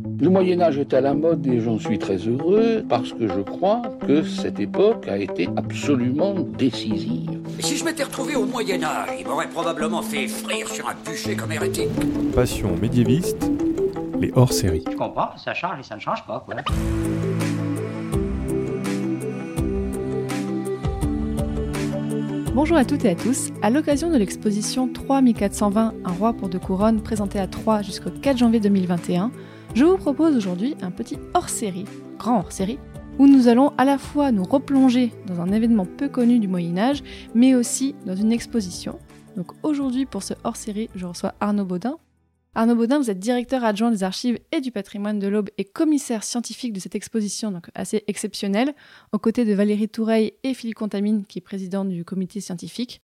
[0.00, 3.40] Le Moyen Âge est à la mode et j'en suis très heureux parce que je
[3.40, 7.40] crois que cette époque a été absolument décisive.
[7.58, 10.94] Et si je m'étais retrouvé au Moyen Âge, il m'aurait probablement fait frire sur un
[11.04, 11.88] bûcher comme hérétique.
[12.32, 13.50] Passion médiéviste,
[14.20, 14.84] les hors-séries.
[14.88, 16.54] Je comprends, ça change et ça ne change pas, quoi.
[22.54, 23.50] Bonjour à toutes et à tous.
[23.62, 28.10] À l'occasion de l'exposition 3 1420, un roi pour deux couronnes, présentée à Troyes jusqu'au
[28.10, 29.32] 4 janvier 2021,
[29.78, 31.84] je vous propose aujourd'hui un petit hors-série,
[32.18, 32.80] grand hors-série,
[33.20, 36.76] où nous allons à la fois nous replonger dans un événement peu connu du Moyen
[36.76, 38.98] Âge, mais aussi dans une exposition.
[39.36, 41.96] Donc aujourd'hui, pour ce hors-série, je reçois Arnaud Baudin.
[42.56, 46.24] Arnaud Baudin, vous êtes directeur adjoint des archives et du patrimoine de l'Aube et commissaire
[46.24, 48.74] scientifique de cette exposition, donc assez exceptionnelle,
[49.12, 53.00] aux côtés de Valérie Toureille et Philippe Contamine, qui est président du comité scientifique.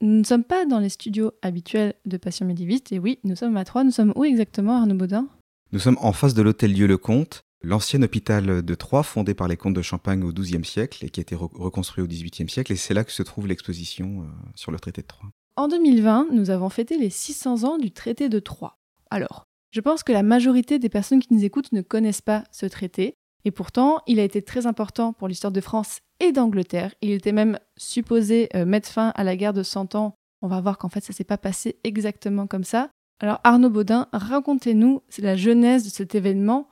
[0.00, 3.58] Nous ne sommes pas dans les studios habituels de Passion médiéviste, et oui, nous sommes
[3.58, 3.84] à Troyes.
[3.84, 5.28] Nous sommes où exactement, Arnaud Baudin?
[5.76, 9.74] Nous sommes en face de l'hôtel Dieu-le-Comte, l'ancien hôpital de Troyes, fondé par les comtes
[9.74, 12.94] de Champagne au XIIe siècle et qui a été reconstruit au XVIIIe siècle, et c'est
[12.94, 15.28] là que se trouve l'exposition euh, sur le traité de Troyes.
[15.54, 18.78] En 2020, nous avons fêté les 600 ans du traité de Troyes.
[19.10, 22.64] Alors, je pense que la majorité des personnes qui nous écoutent ne connaissent pas ce
[22.64, 23.12] traité,
[23.44, 26.94] et pourtant, il a été très important pour l'histoire de France et d'Angleterre.
[27.02, 30.14] Il était même supposé euh, mettre fin à la guerre de 100 ans.
[30.40, 32.88] On va voir qu'en fait, ça s'est pas passé exactement comme ça.
[33.20, 36.68] Alors, Arnaud Baudin, racontez-nous la genèse de cet événement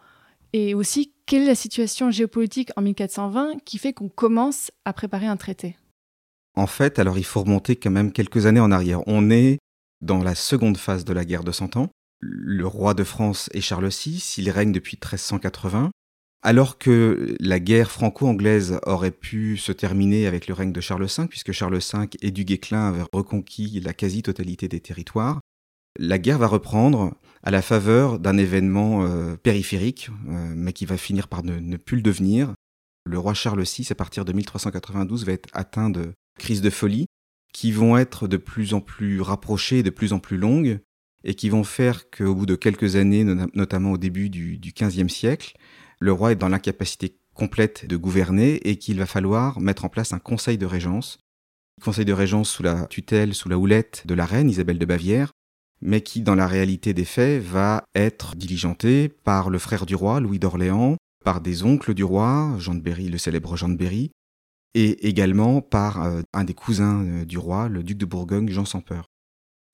[0.53, 5.27] et aussi quelle est la situation géopolitique en 1420 qui fait qu'on commence à préparer
[5.27, 5.77] un traité?
[6.56, 9.00] En fait, alors il faut remonter quand même quelques années en arrière.
[9.09, 9.59] On est
[10.03, 11.89] dans la seconde phase de la guerre de Cent Ans
[12.25, 15.91] le roi de France est Charles VI, il règne depuis 1380.
[16.42, 21.27] Alors que la guerre franco-anglaise aurait pu se terminer avec le règne de Charles V,
[21.28, 25.41] puisque Charles V et du Guesclin avaient reconquis la quasi-totalité des territoires,
[25.98, 30.97] la guerre va reprendre à la faveur d'un événement euh, périphérique, euh, mais qui va
[30.97, 32.55] finir par ne, ne, plus le devenir.
[33.05, 37.06] Le roi Charles VI, à partir de 1392, va être atteint de crises de folie
[37.53, 40.81] qui vont être de plus en plus rapprochées, de plus en plus longues,
[41.22, 43.25] et qui vont faire qu'au bout de quelques années,
[43.55, 45.56] notamment au début du, XVe siècle,
[46.00, 50.12] le roi est dans l'incapacité complète de gouverner et qu'il va falloir mettre en place
[50.12, 51.19] un conseil de régence.
[51.82, 55.32] Conseil de régence sous la tutelle, sous la houlette de la reine Isabelle de Bavière,
[55.84, 60.19] mais qui, dans la réalité des faits, va être diligenté par le frère du roi,
[60.19, 64.11] Louis d'Orléans, par des oncles du roi, Jean de Berry, le célèbre Jean de Berry,
[64.75, 68.65] et également par euh, un des cousins euh, du roi, le duc de Bourgogne, Jean
[68.65, 69.05] sans peur.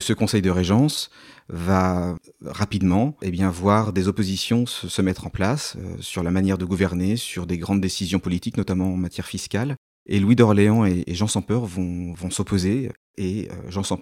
[0.03, 1.11] Ce conseil de régence
[1.47, 6.57] va rapidement eh bien, voir des oppositions se, mettre en place euh, sur la manière
[6.57, 9.75] de gouverner, sur des grandes décisions politiques, notamment en matière fiscale.
[10.07, 13.97] Et Louis d'Orléans et, Jean sans peur vont, vont s'opposer et Jean sans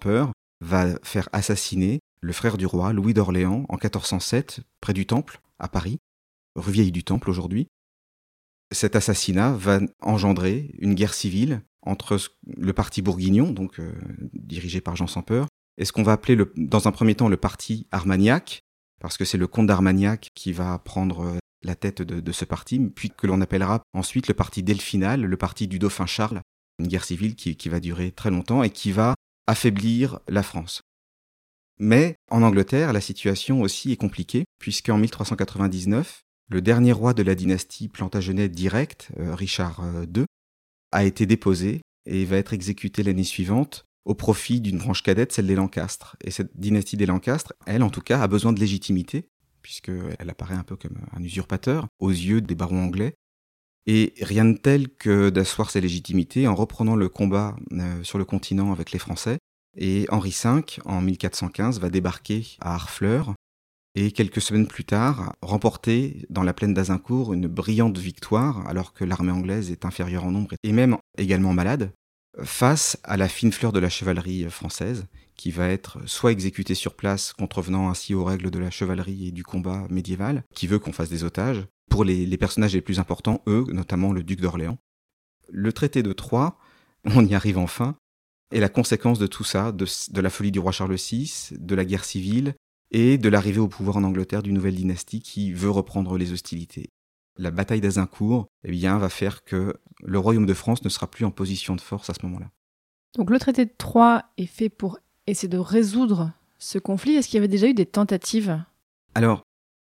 [0.62, 5.68] va faire assassiner le frère du roi, Louis d'Orléans, en 1407, près du Temple, à
[5.68, 6.00] Paris,
[6.56, 7.68] rue Vieille du Temple aujourd'hui.
[8.72, 13.94] Cet assassinat va engendrer une guerre civile entre le parti bourguignon, donc euh,
[14.34, 17.30] dirigé par Jean sans peur, et ce qu'on va appeler le, dans un premier temps
[17.30, 18.59] le parti Armagnac,
[19.00, 22.80] parce que c'est le comte d'Armagnac qui va prendre euh, la tête de, ce parti,
[22.80, 26.42] puis que l'on appellera ensuite le parti Delphinal, le parti du dauphin Charles,
[26.80, 29.16] une guerre civile qui va durer très longtemps et qui va
[29.50, 30.84] affaiblir la France.
[31.80, 37.34] Mais en Angleterre, la situation aussi est compliquée, puisqu'en 1399, le dernier roi de la
[37.34, 40.26] dynastie Plantagenet direct, euh, Richard II, euh,
[40.92, 45.48] a été déposé et va être exécuté l'année suivante au profit d'une branche cadette, celle
[45.48, 46.16] des Lancastres.
[46.24, 49.30] Et cette dynastie des Lancastres, elle en tout cas, a besoin de légitimité,
[49.64, 53.16] puisqu'elle apparaît un peu comme un usurpateur aux yeux des barons anglais.
[53.91, 58.23] Et rien de tel que d'asseoir sa légitimité en reprenant le combat euh, sur le
[58.23, 59.39] continent avec les Français.
[59.75, 63.33] Et Henri V, en 1415, va débarquer à Harfleur
[63.95, 69.03] et quelques semaines plus tard, remporter dans la plaine d'Azincourt une brillante victoire alors que
[69.03, 71.91] l'armée anglaise est inférieure en nombre et même également malade,
[72.44, 76.94] face à la fine fleur de la chevalerie française, qui va être soit exécutée sur
[76.94, 80.94] place, contrevenant ainsi aux règles de la chevalerie et du combat médiéval, qui veut qu'on
[80.94, 84.77] fasse des otages, pour les, personnages les plus importants, eux, notamment le duc d'Orléans.
[85.50, 86.57] Le traité de Troyes,
[87.06, 87.95] on y arrive enfin,
[88.51, 91.75] est la conséquence de tout ça, de, de la folie du roi Charles VI, de
[91.75, 92.56] la guerre civile,
[92.91, 96.89] et de l'arrivée au pouvoir en Angleterre d'une nouvelle dynastie qui veut reprendre les hostilités
[97.39, 101.25] la bataille d'Azincourt eh bien, va faire que le royaume de France ne sera plus
[101.25, 102.51] en position de force à ce moment-là.
[103.18, 107.15] Donc le traité de Troyes est fait pour essayer de résoudre ce conflit.
[107.15, 108.62] Est-ce qu'il y avait déjà eu des tentatives?
[109.15, 109.44] Alors,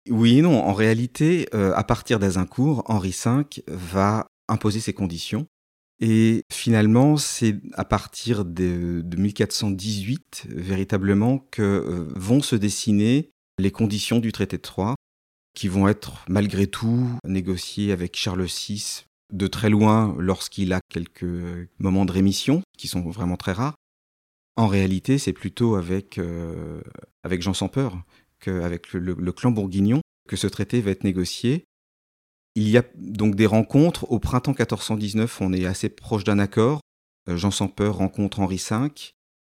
[0.08, 0.62] oui et non.
[0.62, 5.46] En réalité, euh, à partir d'Azincourt, Henri V va imposer ses conditions.
[6.00, 14.19] Et finalement, c'est à partir de, 1418, véritablement, que euh, vont se dessiner les conditions
[14.19, 14.96] du traité de Troyes
[15.54, 21.69] qui vont être malgré tout négociés avec Charles VI de très loin lorsqu'il a quelques
[21.78, 23.75] moments de rémission, qui sont vraiment très rares.
[24.56, 26.82] En réalité, c'est plutôt avec, euh,
[27.22, 28.02] avec Jean sans peur
[28.43, 31.65] qu'avec le, clan bourguignon que ce traité va être négocié.
[32.55, 34.11] Il y a donc des rencontres.
[34.11, 36.81] Au printemps 1419, on est assez proche d'un accord.
[37.29, 38.89] Euh, Jean sans peur rencontre Henri V.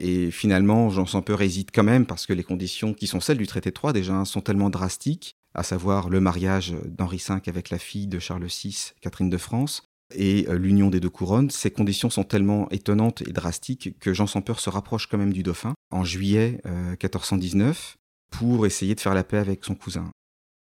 [0.01, 3.39] Et finalement, Jean sans peur hésite quand même parce que les conditions qui sont celles
[3.39, 7.71] du traité de Troyes déjà sont tellement drastiques, à savoir le mariage d'Henri V avec
[7.71, 9.85] la fille de Charles VI, Catherine de France,
[10.15, 14.27] et euh, l'union des deux couronnes, ces conditions sont tellement étonnantes et drastiques que Jean
[14.27, 18.02] sans peur se rapproche quand même du dauphin en juillet 1419 euh,
[18.33, 20.11] pour essayer de faire la paix avec son cousin.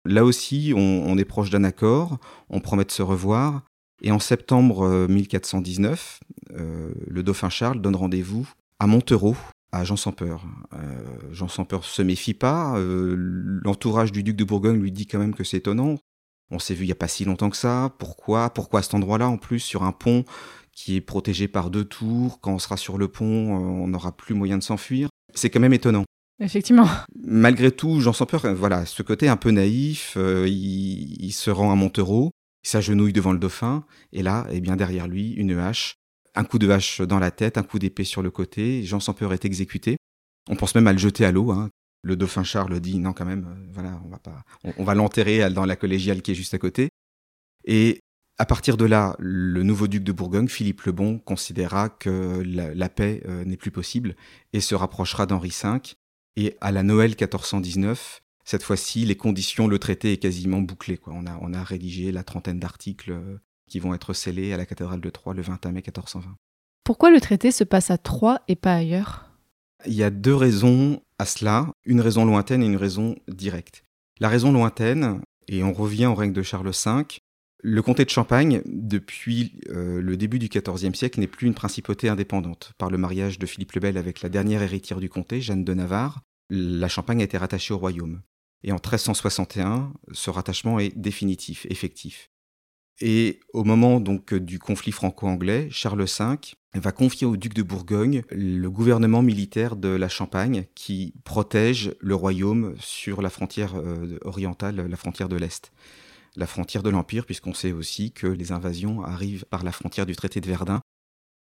[0.05, 2.17] Là aussi, on, est proche d'un accord,
[2.49, 3.63] on promet de se revoir,
[4.01, 6.19] et en septembre 1419,
[6.57, 8.47] euh, le dauphin Charles donne rendez-vous
[8.79, 9.35] à Montereau,
[9.71, 10.45] à Jean sans peur.
[11.31, 15.35] Jean sans peur se méfie pas, l'entourage du duc de Bourgogne lui dit quand même
[15.35, 15.97] que c'est étonnant,
[16.51, 17.93] on s'est vu il n'y a pas si longtemps que ça.
[17.99, 20.25] Pourquoi Pourquoi cet endroit-là, en plus, sur un pont
[20.71, 24.11] qui est protégé par deux tours Quand on sera sur le pont, euh, on n'aura
[24.15, 25.09] plus moyen de s'enfuir?
[25.35, 26.05] C'est quand même étonnant.
[26.39, 26.87] Effectivement.
[27.21, 28.53] Malgré tout, j'en sens peur.
[28.55, 32.31] Voilà, ce côté un peu naïf, euh, il, se rend à Montereau,
[32.63, 33.83] il s'agenouille devant le dauphin,
[34.13, 35.95] et là, eh bien derrière lui, une hache,
[36.35, 38.83] un coup de hache dans la tête, un coup d'épée sur le côté.
[38.83, 39.97] Jean sans peur est exécuté.
[40.49, 41.69] On pense même à le jeter à l'eau, hein,
[42.03, 44.43] le dauphin Charles dit non quand même, euh, voilà, on va pas,
[44.77, 46.89] on, va l'enterrer dans la collégiale qui est juste à côté.
[47.65, 47.99] Et
[48.37, 52.89] à partir de là, le nouveau duc de Bourgogne, Philippe le Bon, considéra que la,
[52.89, 54.15] paix euh, n'est plus possible
[54.53, 55.79] et se rapprochera d'Henri V.
[56.41, 60.95] Et à la Noël 1419, cette fois-ci, les conditions, le traité est quasiment bouclé.
[60.95, 61.11] Quoi.
[61.13, 64.65] On, a, on a rédigé la trentaine d'articles euh, qui vont être scellés à la
[64.65, 66.37] cathédrale de Troyes le 21 mai 1420.
[66.85, 69.29] Pourquoi le traité se passe à Troyes et pas ailleurs?
[69.85, 73.83] Il y a deux raisons à cela, une raison lointaine et une raison directe.
[74.21, 75.19] La raison lointaine,
[75.49, 77.03] et on revient au règne de Charles V,
[77.61, 82.07] le comté de Champagne, depuis euh, le début du XIVe siècle, n'est plus une principauté
[82.07, 82.71] indépendante.
[82.77, 85.73] Par le mariage de Philippe le Bel avec la dernière héritière du comté, Jeanne de
[85.73, 88.21] Navarre, la Champagne a été rattachée au royaume.
[88.63, 92.29] Et en 1361, ce rattachement est définitif, effectif.
[93.01, 96.35] Et au moment donc du conflit franco-anglais, Charles V
[96.75, 102.15] va confier au duc de Bourgogne le gouvernement militaire de la Champagne qui protège le
[102.15, 105.71] royaume sur la frontière euh, orientale, la frontière de l'Est,
[106.35, 110.15] la frontière de l'Empire, puisqu'on sait aussi que les invasions arrivent par la frontière du
[110.15, 110.81] traité de Verdun.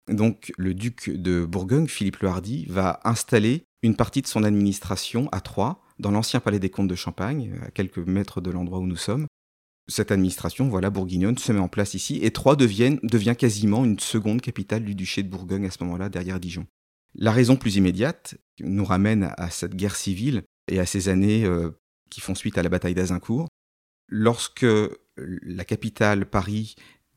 [0.08, 5.28] Donc le duc de Bourgogne, Philippe le Hardy, va installer une partie de son administration
[5.32, 8.86] à Troyes, dans l'ancien palais des comtes de Champagne, à quelques mètres de l'endroit où
[8.86, 9.26] nous sommes,
[9.88, 12.98] cette administration, voilà, bourguignonne, se met en place ici, et Troyes devient,
[13.36, 16.66] quasiment une seconde capitale du duché de Bourgogne à ce moment-là, derrière Dijon.
[17.14, 21.70] La raison plus immédiate nous ramène à cette guerre civile et à ces années euh,
[22.08, 23.48] qui font suite à la bataille d'Azincourt.
[24.08, 24.66] Lorsque
[25.16, 26.76] la capitale, Paris,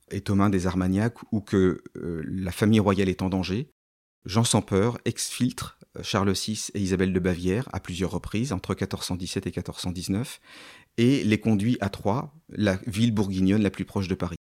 [0.09, 3.69] est aux mains des Armagnacs ou que euh, la famille royale est en danger,
[4.25, 8.71] Jean sans peur exfiltre euh, Charles VI et Isabelle de Bavière à plusieurs reprises, entre
[8.71, 10.39] 1417 et 1419,
[10.97, 14.37] et les conduit à Troyes, la ville bourguignonne la plus proche de Paris.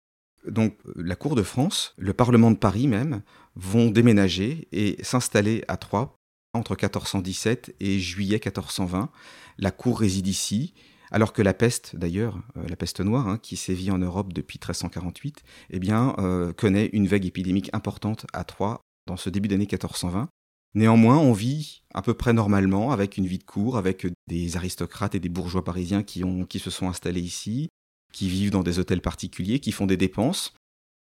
[0.47, 3.21] Donc la Cour de France, le Parlement de Paris même,
[3.55, 6.15] vont déménager et s'installer à Troyes
[6.53, 9.09] entre 1417 et juillet 1420.
[9.57, 10.73] La Cour réside ici,
[11.11, 14.57] alors que la peste, d'ailleurs, euh, la peste noire, hein, qui sévit en Europe depuis
[14.57, 19.65] 1348, eh bien, euh, connaît une vague épidémique importante à Troyes dans ce début d'année
[19.65, 20.29] 1420.
[20.75, 25.15] Néanmoins, on vit à peu près normalement, avec une vie de cour, avec des aristocrates
[25.15, 26.21] et des bourgeois parisiens qui,
[26.59, 27.69] se sont installés ici,
[28.13, 30.53] qui vivent dans des hôtels particuliers, qui font des dépenses.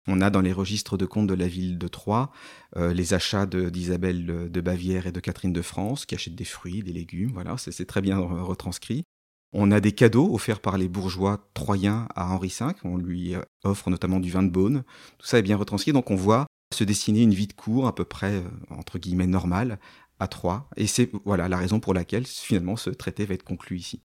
[0.08, 2.32] On a dans les registres de comptes de la ville de Troyes
[2.76, 6.82] euh, les achats d'Isabelle de, Bavière et de Catherine de France, qui achètent des fruits,
[6.82, 9.04] des légumes, voilà, c'est très bien retranscrit.
[9.52, 13.90] On a des cadeaux offerts par les bourgeois troyens à Henri V, on lui offre
[13.90, 14.82] notamment du vin de Beaune,
[15.18, 17.94] tout ça est bien retranscrit, donc on voit se dessiner une vie de cour à
[17.94, 19.78] peu près, euh, entre guillemets, normale
[20.18, 20.68] à Troyes.
[20.76, 24.02] Et c'est voilà la raison pour laquelle finalement ce traité va être conclu ici.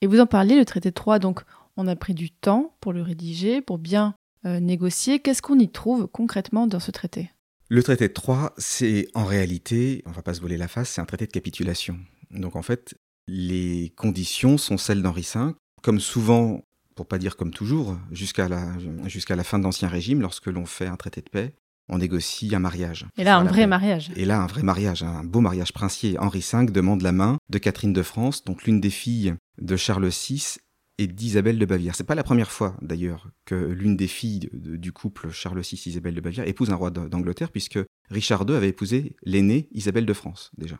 [0.00, 1.42] Et vous en parliez, le traité de Troyes, donc
[1.76, 4.14] on a pris du temps pour le rédiger, pour bien
[4.46, 5.20] euh, négocier.
[5.20, 7.30] Qu'est-ce qu'on y trouve concrètement dans ce traité?
[7.68, 11.00] Le traité de Troyes, c'est en réalité, on va pas se voler la face, c'est
[11.00, 11.98] un traité de capitulation.
[12.30, 12.94] Donc en fait,
[13.26, 15.52] les conditions sont celles d'Henri V.
[15.82, 16.64] Comme souvent,
[16.96, 18.66] pour pas dire comme toujours, jusqu'à la,
[19.06, 21.54] jusqu'à la fin de l'Ancien Régime, lorsque l'on fait un traité de paix,
[21.90, 23.06] on négocie un mariage.
[23.18, 24.10] Et là, un vrai mariage.
[24.16, 26.18] Et là, un vrai mariage, un beau mariage princier.
[26.18, 30.08] Henri V demande la main de Catherine de France, donc l'une des filles de Charles
[30.08, 30.56] VI
[30.98, 31.94] et d'Isabelle de Bavière.
[31.94, 36.14] C'est pas la première fois, d'ailleurs, que l'une des filles du couple Charles VI Isabelle
[36.14, 37.78] de Bavière épouse un roi d'Angleterre, puisque
[38.10, 40.78] Richard II avait épousé l'aînée Isabelle de France, déjà.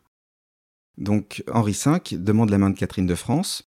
[0.98, 3.64] Donc Henri V demande la main de Catherine de France,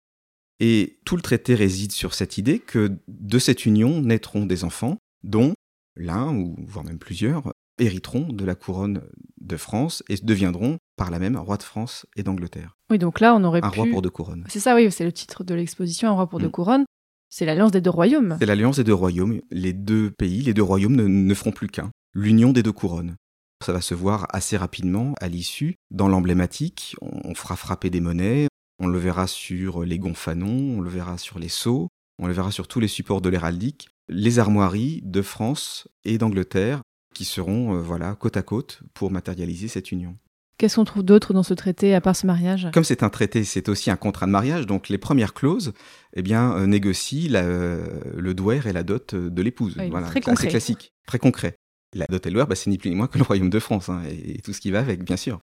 [0.60, 4.98] Et tout le traité réside sur cette idée que de cette union naîtront des enfants,
[5.24, 5.54] dont
[5.96, 9.02] l'un, ou voire même plusieurs, hériteront de la couronne
[9.40, 12.76] de France et deviendront par la même roi de France et d'Angleterre.
[12.90, 13.80] Oui, donc là, on aurait Un pu...
[13.80, 14.44] roi pour deux couronnes.
[14.48, 16.52] C'est ça, oui, c'est le titre de l'exposition, un roi pour deux Mm.
[16.52, 16.84] couronnes.
[17.30, 18.36] C'est l'alliance des deux royaumes.
[18.38, 19.40] C'est l'alliance des deux royaumes.
[19.50, 21.90] Les deux pays, les deux royaumes ne, ne feront plus qu'un.
[22.14, 23.16] L'union des deux couronnes.
[23.64, 25.76] Ça va se voir assez rapidement à l'issue.
[25.90, 30.80] Dans l'emblématique, on on fera frapper des monnaies, on le verra sur les gonfanons, on
[30.80, 34.38] le verra sur les sceaux, on le verra sur tous les supports de l'héraldique, les
[34.38, 36.82] armoiries de France et d'Angleterre
[37.14, 40.16] qui seront euh, voilà côte à côte pour matérialiser cette union.
[40.58, 42.68] Qu'est-ce qu'on trouve d'autre dans ce traité à part ce mariage?
[42.72, 45.72] Comme c'est un traité, c'est aussi un contrat de mariage, donc les premières clauses
[46.14, 49.74] eh bien, euh, négocient la- euh, le douaire et la dot de l'épouse.
[49.78, 50.48] Oui, voilà, très assez concret.
[50.48, 51.54] classique, très concret.
[51.94, 53.58] La dot et le douaire, bah, c'est ni plus ni moins que le royaume de
[53.58, 55.40] France, hein, et, et tout ce qui va avec, bien sûr.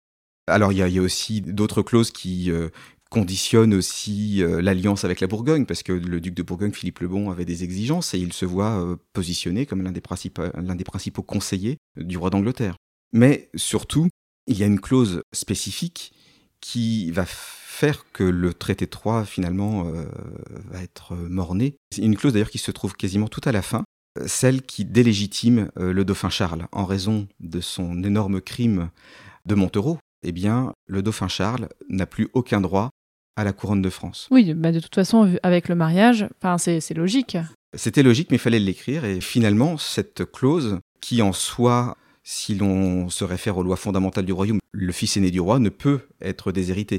[0.46, 2.68] Alors, il y, a- il y a aussi d'autres clauses qui euh,
[3.10, 7.08] conditionnent aussi euh, l'alliance avec la Bourgogne, parce que le duc de Bourgogne, Philippe le
[7.08, 11.78] Bon, avait des exigences, et il se voit euh, positionné comme l'un des, principaux- conseillers
[11.96, 12.76] du roi d'Angleterre.
[13.12, 14.08] Mais surtout,
[14.46, 16.12] il y a une clause spécifique
[16.60, 20.04] qui va faire que le traité de Troyes, finalement, euh,
[20.70, 21.76] va être mort-né.
[21.90, 23.84] C'est une clause d'ailleurs qui se trouve quasiment tout à la fin,
[24.26, 28.90] celle qui délégitime le dauphin Charles en raison de son énorme crime
[29.46, 29.98] de Montereau.
[30.24, 32.90] Eh bien, le dauphin Charles n'a plus aucun droit
[33.38, 34.26] à la couronne de France.
[34.32, 36.26] Oui, bah de toute façon, avec le mariage,
[36.58, 37.38] c'est logique.
[37.76, 39.04] C'était logique, mais il fallait l'écrire.
[39.04, 44.32] Et finalement, cette clause, qui en soi, si l'on se réfère aux lois fondamentales du
[44.32, 46.98] royaume, le fils aîné du roi ne peut être déshérité.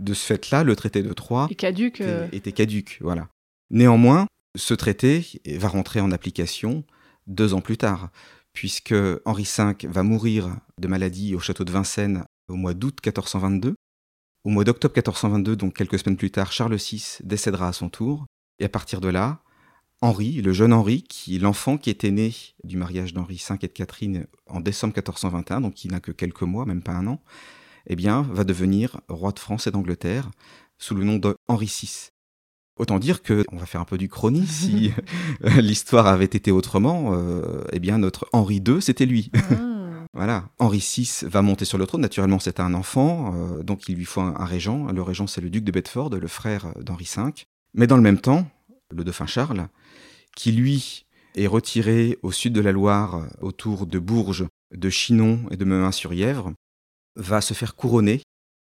[0.00, 2.00] De ce fait-là, le traité de Troyes caduque.
[2.00, 2.98] euh, était, était caduque.
[3.00, 3.28] Voilà.
[3.70, 4.26] Néanmoins,
[4.56, 6.82] ce traité va rentrer en application
[7.28, 8.10] deux ans plus tard,
[8.52, 13.74] puisque Henri V va mourir de maladie au château de Vincennes au mois d'août 1422.
[14.46, 18.26] Au mois d'octobre 1422, donc quelques semaines plus tard, Charles VI décédera à son tour.
[18.60, 19.40] Et à partir de là,
[20.02, 23.72] Henri, le jeune Henri, qui l'enfant qui était né du mariage d'Henri V et de
[23.72, 27.20] Catherine en décembre 1421, donc qui n'a que quelques mois, même pas un an,
[27.88, 30.30] eh bien, va devenir roi de France et d'Angleterre
[30.78, 32.10] sous le nom d'Henri VI.
[32.76, 34.92] Autant dire que, on va faire un peu du chrony, si
[35.58, 39.32] l'histoire avait été autrement, euh, eh bien notre Henri II, c'était lui.
[39.50, 39.75] ah.
[40.16, 42.00] Voilà, Henri VI va monter sur le trône.
[42.00, 44.90] Naturellement, c'est un enfant, euh, donc il lui faut un, régent.
[44.90, 47.44] Le régent, c'est le duc de Bedford, le frère d'Henri V.
[47.74, 48.48] Mais dans le même temps,
[48.90, 49.68] le dauphin Charles,
[50.34, 51.04] qui lui
[51.34, 55.66] est retiré au sud de la Loire, euh, autour de Bourges, de Chinon et de
[55.66, 56.54] Meun-sur-Yèvre,
[57.16, 58.22] va se faire couronner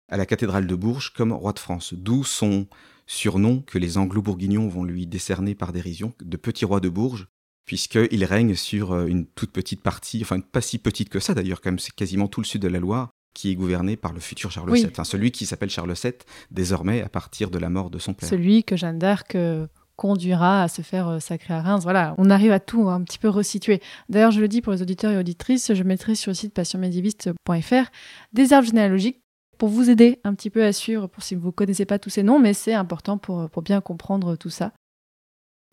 [0.08, 1.96] à la cathédrale de Bourges comme roi de France.
[1.96, 2.68] D'où son
[3.08, 7.28] surnom que les anglo-bourguignons vont lui décerner par dérision de petit roi de Bourges,
[7.70, 11.62] puisqu'il règne sur euh, une toute petite partie, enfin pas si petite que ça d'ailleurs,
[11.62, 14.20] quand même, c'est quasiment tout le sud de la Loire qui est gouverné par le
[14.20, 14.80] futur Charles Oui.
[14.80, 16.14] VII, enfin celui qui s'appelle Charles VII
[16.50, 18.28] désormais à partir de la mort de son père.
[18.28, 21.84] Celui que Jeanne d'Arc euh, conduira à se faire euh, sacrer à Reims.
[21.84, 23.84] Voilà, on arrive à tout un petit peu resituer.
[24.10, 27.92] D'ailleurs, je le dis pour les auditeurs et auditrices, je mettrai sur le site passionmédiéviste.fr
[28.34, 29.22] des arbres généalogiques
[29.60, 32.10] pour vous aider un petit peu à suivre, pour si vous ne connaissez pas tous
[32.10, 34.72] ces noms, mais c'est important pour, pour bien comprendre tout ça.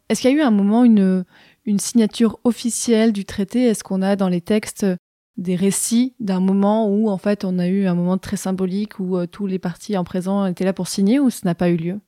[0.09, 1.25] Est-ce qu'il y a eu un moment une,
[1.79, 3.65] signature officielle du traité?
[3.65, 4.87] Est-ce qu'on a dans les textes
[5.37, 9.19] des récits d'un moment où en fait on a eu un moment très symbolique où
[9.19, 11.77] euh, tous les partis en présent étaient là pour signer ou ça n'a pas eu
[11.77, 12.01] lieu?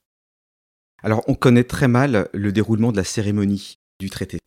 [1.03, 4.39] Alors, on connaît très mal le déroulement de la cérémonie du traité.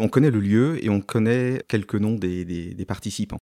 [0.00, 3.38] On connaît le lieu et on connaît quelques noms des, participants.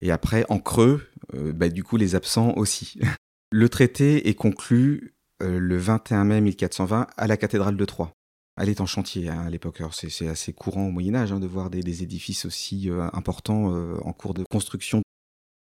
[0.00, 2.98] Et après, en creux, euh, bah, du coup, les absents aussi.
[3.50, 8.12] Le traité est conclu euh, le 21 mai 1420 à la cathédrale de Troyes.
[8.60, 9.80] Elle est en chantier hein, à l'époque.
[9.92, 13.96] C'est assez courant au Moyen Âge hein, de voir des, édifices aussi euh, importants euh,
[14.02, 15.02] en cours de construction.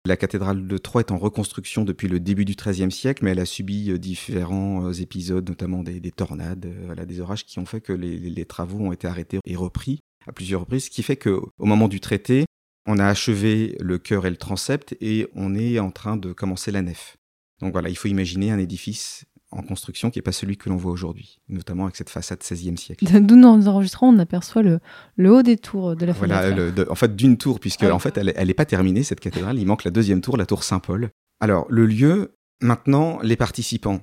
[0.05, 3.39] La cathédrale de Troyes est en reconstruction depuis le début du XIIIe siècle, mais elle
[3.39, 6.67] a subi euh, différents épisodes, notamment des, des tornades,
[7.07, 10.33] des orages qui ont fait que les- les travaux ont été arrêtés et repris à
[10.33, 12.45] plusieurs reprises, ce qui fait qu'au moment du traité,
[12.87, 16.71] on a achevé le chœur et le transept et on est en train de commencer
[16.73, 17.17] la nef.
[17.61, 20.77] Donc voilà, il faut imaginer un édifice en construction qui n'est pas celui que l'on
[20.77, 23.05] voit aujourd'hui, notamment avec cette façade 16e siècle.
[23.21, 24.81] D'où nous enregistrons, on aperçoit le,
[25.17, 26.57] le haut des tours de la Voilà, fenêtre.
[26.57, 29.59] le- de- en fait, d'une tour, puisque en fait, elle n'est pas terminée, cette cathédrale.
[29.59, 31.11] Il manque la deuxième tour, la tour Saint-Paul.
[31.41, 34.01] Alors, le lieu, maintenant, les participants.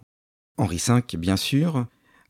[0.58, 1.86] Henri V, bien sûr.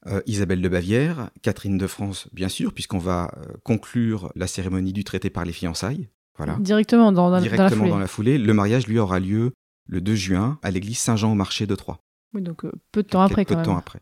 [0.08, 4.94] euh, Isabelle de Bavière, Catherine de France, bien sûr, puisqu'on va euh, conclure la cérémonie
[4.94, 6.08] du traité par les fiançailles.
[6.38, 6.56] Voilà.
[6.62, 7.90] Directement dans, dans- dans la foulée.
[7.90, 8.38] dans la foulée.
[8.38, 9.52] Le mariage, lui, aura lieu
[9.88, 12.00] le 2 juin à l'église Saint-Jean au marché de Troyes.
[12.34, 13.80] Oui, donc euh, peu de temps après Quelques quand temps même.
[13.80, 14.00] après.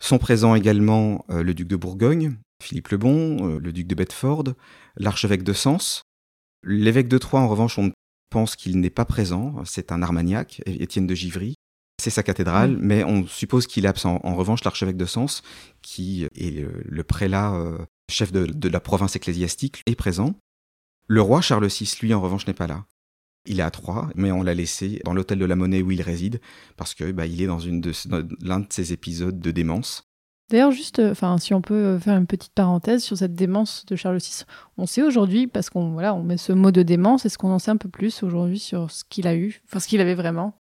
[0.00, 3.94] Sont présents également euh, le duc de Bourgogne, Philippe le Bon, euh, le duc de
[3.94, 4.44] Bedford,
[4.96, 6.02] l'archevêque de Sens.
[6.62, 7.92] L'évêque de Troyes, en revanche, on
[8.30, 9.64] pense qu'il n'est pas présent.
[9.64, 11.54] C'est un Armagnac, Étienne de Givry.
[12.02, 14.18] C'est sa cathédrale, mais on suppose qu'il est absent.
[14.24, 15.42] En revanche, l'archevêque de Sens,
[15.80, 17.54] qui est le, prélat
[18.10, 20.34] chef de, de la province ecclésiastique, est présent.
[21.06, 22.84] Le roi Charles VI, lui, en revanche, n'est pas là.
[23.46, 26.02] Il est à Troyes, mais on l'a laissé dans l'hôtel de la Monnaie où il
[26.02, 26.40] réside,
[26.76, 27.92] parce que bah, il est dans une de,
[28.42, 30.08] l'un de ces épisodes de démence.
[30.50, 33.84] D'ailleurs, juste, euh, enfin, si on peut euh, faire une petite parenthèse sur cette démence
[33.86, 34.44] de Charles VI,
[34.76, 37.58] on sait aujourd'hui, parce qu'on voilà, on met ce mot de démence, est-ce qu'on en
[37.58, 40.54] sait un peu plus aujourd'hui sur ce qu'il a eu, enfin ce qu'il avait vraiment?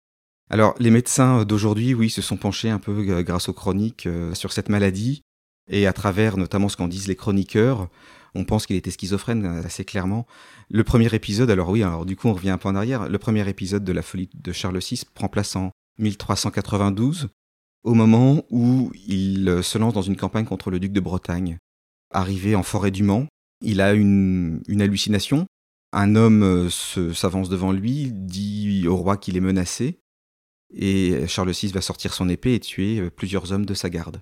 [0.52, 4.34] Alors, les médecins d'aujourd'hui, oui, se sont penchés un peu euh, grâce aux chroniques euh,
[4.34, 5.22] sur cette maladie,
[5.70, 7.88] et à travers notamment ce qu'en disent les chroniqueurs,
[8.36, 10.26] on pense qu'il était schizophrène euh, assez clairement.
[10.70, 13.18] Le premier épisode, alors oui, alors du coup on revient un peu en arrière, le
[13.18, 17.30] premier épisode de la folie de Charles VI prend place en 1392,
[17.84, 21.58] au moment où il euh, se lance dans une campagne contre le duc de Bretagne.
[22.14, 23.28] Arrivé en forêt du Mans,
[23.62, 25.46] il a une, une hallucination.
[25.94, 30.00] Un homme euh, s'avance devant lui, dit au roi qu'il est menacé,
[30.74, 34.22] et Charles VI va sortir son épée et tuer plusieurs hommes de sa garde.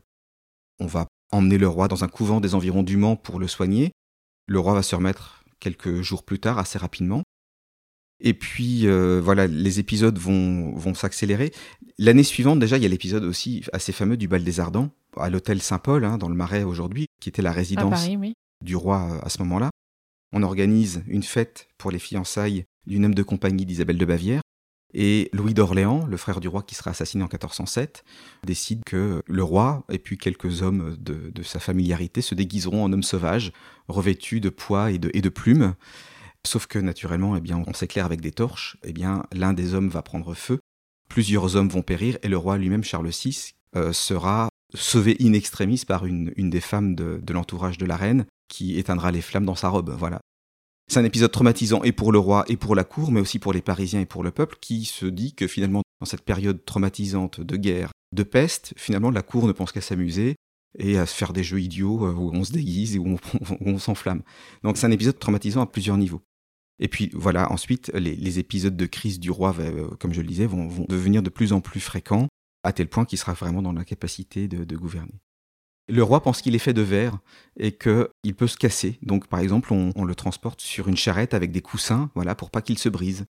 [0.80, 3.92] On va emmener le roi dans un couvent des environs du Mans pour le soigner.
[4.50, 7.22] Le roi va se remettre quelques jours plus tard, assez rapidement.
[8.20, 11.54] Et puis euh, voilà, les épisodes vont, vont s'accélérer.
[12.00, 15.30] L'année suivante, déjà, il y a l'épisode aussi assez fameux du bal des Ardents, à
[15.30, 18.34] l'hôtel Saint-Paul, hein, dans le Marais aujourd'hui, qui était la résidence Paris, oui.
[18.66, 19.70] du roi euh, à ce moment-là.
[20.34, 24.42] On organise une fête pour les fiançailles d'une homme de compagnie d'Isabelle de Bavière.
[24.94, 28.04] Et Louis d'Orléans, le frère du roi qui sera assassiné en 1407,
[28.44, 33.04] décide que le roi et puis quelques hommes de, sa familiarité se déguiseront en hommes
[33.04, 33.52] sauvages,
[33.88, 35.76] revêtus de pois et de, plumes.
[36.46, 38.78] Sauf que naturellement, eh bien, on s'éclaire avec des torches.
[38.84, 40.60] Eh bien, l'un des hommes va prendre feu,
[41.08, 45.84] plusieurs hommes vont périr, et le roi lui-même, Charles VI, euh, sera sauvé in extremis
[45.88, 49.46] par une, une des femmes de, de l'entourage de la reine, qui éteindra les flammes
[49.46, 49.96] dans sa robe.
[49.98, 50.20] Voilà.
[50.90, 53.54] C'est un épisode traumatisant et pour le roi et pour la cour, mais aussi pour
[53.54, 57.42] les Parisiens et pour le peuple, qui se dit que finalement, dans cette période traumatisante
[57.42, 60.36] de guerre, de peste, finalement, la cour ne pense qu'à s'amuser
[60.80, 63.18] et à se faire des jeux idiots euh, où on se déguise et où
[63.62, 64.24] on, s'enflamme.
[64.64, 66.24] Donc c'est un épisode traumatisant à plusieurs niveaux.
[66.80, 70.48] Et puis voilà, ensuite, les, épisodes de crise du roi, euh, comme je le disais,
[70.48, 72.28] vont, devenir de plus en plus fréquents,
[72.64, 75.22] à tel point qu'il sera vraiment dans l'incapacité de gouverner.
[75.90, 77.18] Le roi pense qu'il est fait de verre
[77.60, 79.00] et qu'il peut se casser.
[79.02, 82.52] Donc, par exemple, on, on le transporte sur une charrette avec des coussins, voilà, pour
[82.52, 83.26] pas qu'il se brise.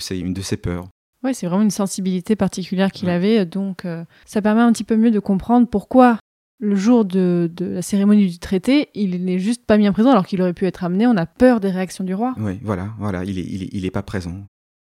[0.00, 0.86] C'est une de ses peurs.
[1.22, 3.14] Ouais, c'est vraiment une sensibilité particulière qu'il Ouais.
[3.14, 6.18] avait, donc euh, ça permet un petit peu mieux de comprendre pourquoi
[6.60, 10.26] le jour de, de la cérémonie du traité, il n'est juste pas bien présent alors
[10.26, 11.06] qu'il aurait pu être amené.
[11.06, 12.34] On a peur des réactions du roi.
[12.38, 14.44] Oui, voilà, voilà, il est, il est, il est pas présent.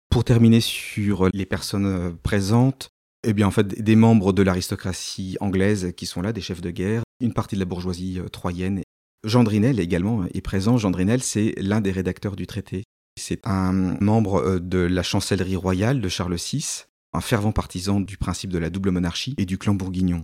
[0.09, 2.89] Pour terminer sur les personnes euh, présentes,
[3.23, 6.71] eh bien, en fait, des membres de l'aristocratie anglaise qui sont là, des chefs de
[6.71, 8.81] guerre, une partie de la bourgeoisie euh, troyenne.
[9.25, 10.77] Jean Drinel également est présent.
[10.77, 12.83] Jean Drinel, c'est l'un des rédacteurs du traité.
[13.19, 18.17] C'est un membre euh, de la chancellerie royale de Charles VI, un fervent partisan du
[18.17, 20.21] principe de la double monarchie et du clan bourguignon.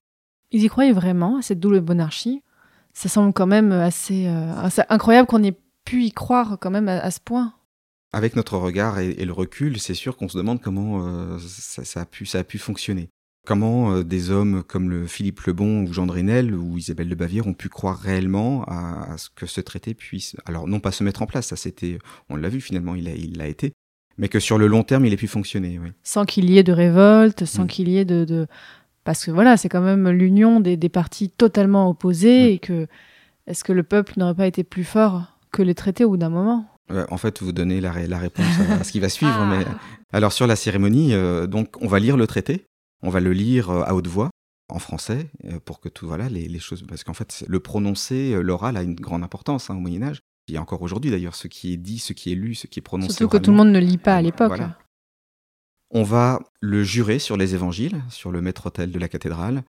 [0.52, 2.42] Ils y croyaient vraiment à cette double monarchie.
[2.94, 7.12] Ça semble quand même assez, euh, incroyable qu'on ait pu y croire quand même à
[7.12, 7.54] ce point.
[8.16, 11.84] Avec notre regard et, et le recul, c'est sûr qu'on se demande comment euh, ça,
[11.84, 13.10] ça a pu, ça a pu fonctionner.
[13.46, 17.16] Comment euh, des hommes comme le Philippe le Bon ou Jean Drenel ou Isabelle de
[17.16, 20.92] Bavière ont pu croire réellement à, à ce que ce traité puisse, alors non pas
[20.92, 22.00] se mettre en place, ça c'était,
[22.30, 23.74] on l'a vu finalement, il l'a il été,
[24.18, 25.78] mais que sur le long terme il ait pu fonctionner.
[25.78, 25.90] Oui.
[26.02, 27.68] Sans qu'il y ait de révolte, sans Mm.
[27.68, 28.48] qu'il y ait de, de-
[29.04, 32.54] Parce que voilà, c'est quand même l'union des, des partis totalement opposés Mm.
[32.54, 32.88] et que.
[33.48, 36.30] Est-ce que le peuple n'aurait pas été plus fort que les traités au bout d'un
[36.32, 36.66] moment?
[36.90, 39.34] Ouais, en fait, vous donnez la, ré- la réponse à, à ce qui va suivre.
[39.38, 39.46] Ah.
[39.46, 39.66] Mais
[40.14, 42.66] alors sur la cérémonie, euh, donc on va lire le traité,
[43.02, 44.30] on va le lire euh, à haute voix
[44.70, 48.34] en français euh, pour que tout voilà les, les choses parce qu'en fait le prononcer,
[48.34, 50.20] euh, l'oral a une grande importance hein, au Moyen Âge.
[50.48, 52.68] Il y a encore aujourd'hui d'ailleurs ce qui est dit, ce qui est lu, ce
[52.68, 53.14] qui est prononcé.
[53.14, 54.50] Surtout que tout le monde ne lit pas à l'époque.
[54.50, 54.78] Voilà.
[55.92, 59.64] On va le jurer sur les évangiles, sur le maître-autel de la cathédrale.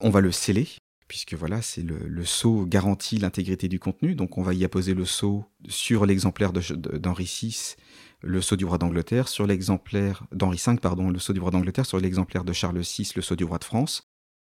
[0.00, 0.68] On va le sceller,
[1.12, 4.14] puisque voilà, c'est le, le sceau garantit l'intégrité du contenu.
[4.14, 7.74] Donc on va y apposer le sceau sur l'exemplaire d'Henri VI,
[8.22, 11.84] le sceau du roi d'Angleterre, sur l'exemplaire d'Henri V, pardon, le sceau du roi d'Angleterre,
[11.84, 14.08] sur l'exemplaire de Charles VI, le sceau du roi de France.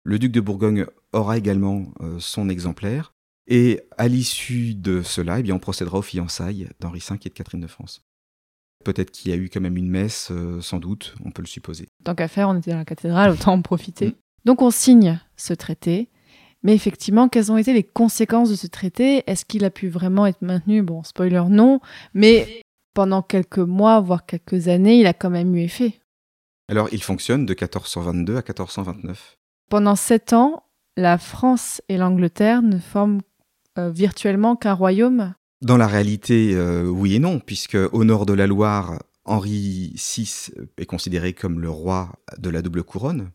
[0.06, 3.14] Le duc de Bourgogne aura également euh, son exemplaire.
[3.48, 7.34] Et à l'issue de cela, eh bien, on procédera aux fiançailles d'Henri V et de
[7.34, 8.02] Catherine de France.
[8.86, 11.50] Peut-être qu'il y a eu quand même une messe, euh, sans doute, on peut le
[11.50, 11.90] supposer.
[12.06, 14.08] Tant qu'à faire, on était dans la cathédrale, autant en profiter.
[14.08, 14.14] Mm.
[14.46, 16.08] Donc on signe ce traité.
[16.66, 19.22] Mais effectivement, quelles ont été les conséquences de ce traité?
[19.28, 20.82] Est-ce qu'il a pu vraiment être maintenu?
[20.82, 21.80] Bon, spoiler, non.
[22.16, 22.64] Mais
[22.96, 26.00] pendant quelques mois, voire quelques années, il a quand même eu effet.
[26.68, 29.38] Alors, il fonctionne de 1422 à 1429.
[29.70, 30.64] Pendant sept ans,
[30.98, 33.22] la France et l'Angleterre ne forment
[33.78, 35.36] euh, virtuellement qu'un royaume?
[35.62, 40.52] Dans la réalité, euh, oui et non, puisque au nord de la Loire, Henri VI
[40.80, 43.30] est considéré comme le roi de la double couronne.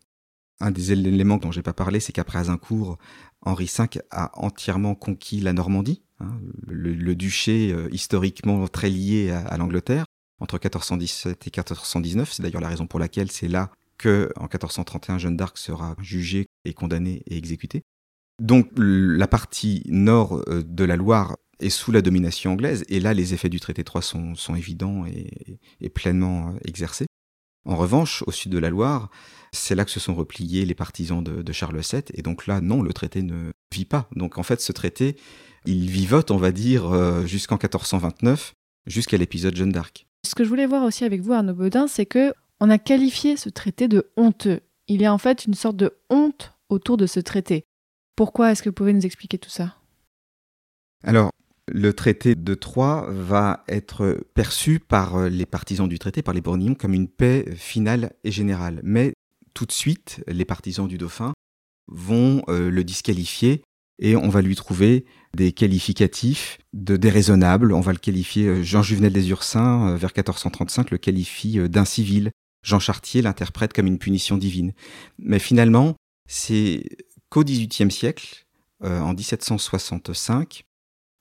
[0.61, 2.97] Un des éléments dont j'ai pas parlé, c'est qu'après Azincourt,
[3.41, 9.57] Henri V a entièrement conquis la Normandie, hein, le, duché euh, historiquement très lié à,
[9.57, 10.05] l'Angleterre,
[10.39, 12.31] entre 1417 et 1419.
[12.31, 16.45] C'est d'ailleurs la raison pour laquelle c'est là que, en 1431, Jeanne d'Arc sera jugée
[16.63, 17.81] et condamnée et exécutée.
[18.39, 23.13] Donc la partie nord euh, de la Loire est sous la domination anglaise, et là
[23.13, 27.07] les effets du traité 3 sont, sont évidents et, pleinement euh, exercés.
[27.65, 29.09] En revanche, au sud de la Loire,
[29.51, 32.81] c'est là que se sont repliés les partisans de, Charles VII, et donc là, non,
[32.81, 34.07] le traité ne vit pas.
[34.15, 35.17] Donc en fait, ce traité,
[35.65, 38.53] il vivote, on va dire, euh, jusqu'en 1429,
[38.87, 40.07] jusqu'à l'épisode Jeanne d'Arc.
[40.25, 43.37] Ce que je voulais voir aussi avec vous, Arnaud Baudin, c'est que on a qualifié
[43.37, 44.61] ce traité de honteux.
[44.87, 47.63] Il y a en fait une sorte de honte autour de ce traité.
[48.15, 49.75] Pourquoi Est-ce que vous pouvez nous expliquer tout ça?
[51.03, 51.31] Alors,
[51.67, 56.41] le traité de Troyes va être perçu par euh, les partisans du traité, par les
[56.41, 58.79] Bourguignons, comme une paix finale et générale.
[58.83, 59.13] Mais
[59.53, 61.33] tout de suite, les partisans du dauphin
[61.87, 63.61] vont euh, le disqualifier
[63.99, 67.73] et on va lui trouver des qualificatifs de déraisonnable.
[67.73, 72.31] On va le qualifier, euh, Jean Juvenel des Ursins, vers 1435, le qualifie d'incivil.
[72.63, 74.73] Jean Chartier l'interprète comme une punition divine.
[75.17, 75.95] Mais finalement,
[76.27, 76.83] c'est
[77.29, 78.45] qu'au XVIIIe siècle,
[78.83, 80.63] euh, en 1765,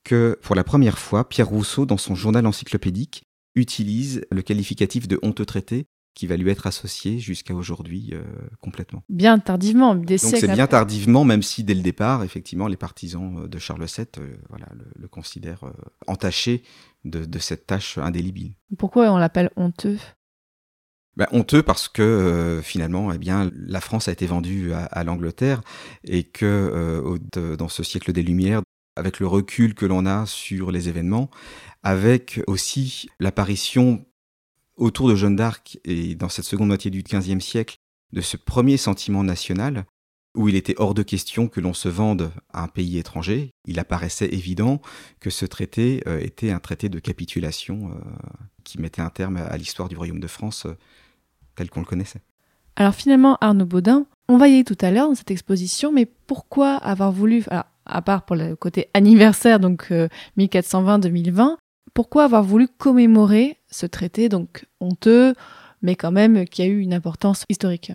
[0.04, 3.22] que pour la première fois, Pierre Rousseau, dans son journal encyclopédique,
[3.54, 8.22] utilise le qualificatif de honteux traité qui va lui être associé jusqu'à aujourd'hui euh,
[8.60, 9.02] complètement.
[9.08, 13.44] Bien tardivement, des Donc c'est bien tardivement, même si dès le départ, effectivement, les partisans
[13.44, 14.06] euh, de Charles VII
[14.48, 15.64] voilà, le, considèrent
[16.06, 16.62] entaché
[17.04, 18.54] de, de, cette tâche indélébile.
[18.78, 19.98] Pourquoi on l'appelle honteux?
[21.16, 25.60] Bah, honteux parce que euh, finalement, eh bien, la France a été vendue à, l'Angleterre
[26.04, 28.62] et que euh, dans ce siècle des Lumières,
[28.96, 31.28] avec le recul que l'on a sur les événements,
[31.82, 34.04] avec aussi l'apparition
[34.80, 37.76] autour de Jeanne d'Arc et dans cette seconde moitié du XVe siècle
[38.12, 39.84] de ce premier sentiment national,
[40.36, 43.78] où il était hors de question que l'on se vende à un pays étranger, il
[43.78, 44.80] apparaissait évident
[45.20, 47.90] que ce traité euh, était un traité de capitulation
[48.64, 50.66] qui mettait un terme à l'histoire du royaume de France
[51.54, 52.20] tel qu'on le connaissait.
[52.76, 56.06] Alors finalement, Arnaud Baudin, on va y aller tout à l'heure dans cette exposition, mais
[56.06, 59.90] pourquoi avoir voulu, à part pour le côté anniversaire, donc
[60.38, 61.56] 1420-2020, euh,
[61.94, 65.34] pourquoi avoir voulu commémorer ce traité, donc honteux,
[65.82, 67.92] mais quand même qui a eu une importance historique?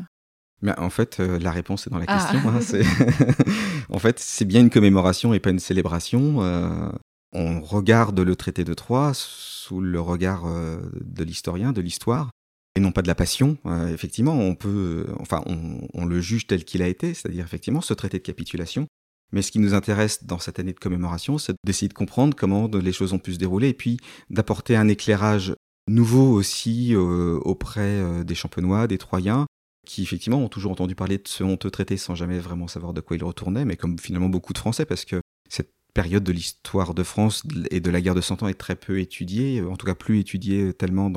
[0.62, 2.18] Mais en fait, euh, la réponse est dans la ah.
[2.18, 2.50] question.
[2.50, 3.44] Hein,
[3.90, 6.42] en fait, c'est bien une commémoration et pas une célébration.
[6.42, 6.90] Euh,
[7.34, 12.30] on regarde le traité de Troyes sous le regard de l'historien, de l'histoire
[12.76, 13.58] et non pas de la passion.
[13.66, 17.94] Euh, effectivement, on peut, enfin, on, le juge tel qu'il a été, c'est-à-dire effectivement ce
[17.94, 18.88] traité de capitulation.
[19.36, 22.68] Mais ce qui nous intéresse dans cette année de commémoration, c'est d'essayer de comprendre comment
[22.68, 23.98] les choses ont pu se dérouler et puis
[24.30, 25.54] d'apporter un éclairage
[25.90, 29.46] nouveau aussi euh, auprès euh, des champenois, des Troyens,
[29.86, 33.02] qui effectivement ont toujours entendu parler de ce honteux traité sans jamais vraiment savoir de
[33.02, 35.20] quoi il retournait, mais comme finalement beaucoup de Français, parce que
[35.50, 38.78] cette période de l'histoire de France et de la guerre de Cent Ans est très
[38.78, 41.12] peu étudiée, en tout cas plus étudiée tellement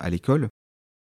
[0.00, 0.48] à l'école.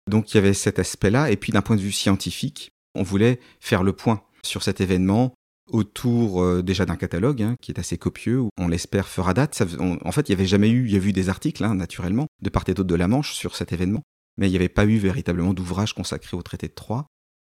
[0.08, 3.40] Donc il y avait cet aspect-là, et puis d'un point de vue scientifique, on voulait
[3.58, 5.34] faire le point sur cet événement
[5.70, 9.62] autour euh, déjà d'un catalogue hein, qui est assez copieux, où on l'espère fera date.
[9.80, 12.26] en fait, il n'y avait jamais eu, il y a eu des articles, hein, naturellement,
[12.42, 14.02] de part et d'autre de la Manche sur cet événement,
[14.36, 17.06] mais il n'y avait pas eu véritablement d'ouvrage consacré au traité de Troyes.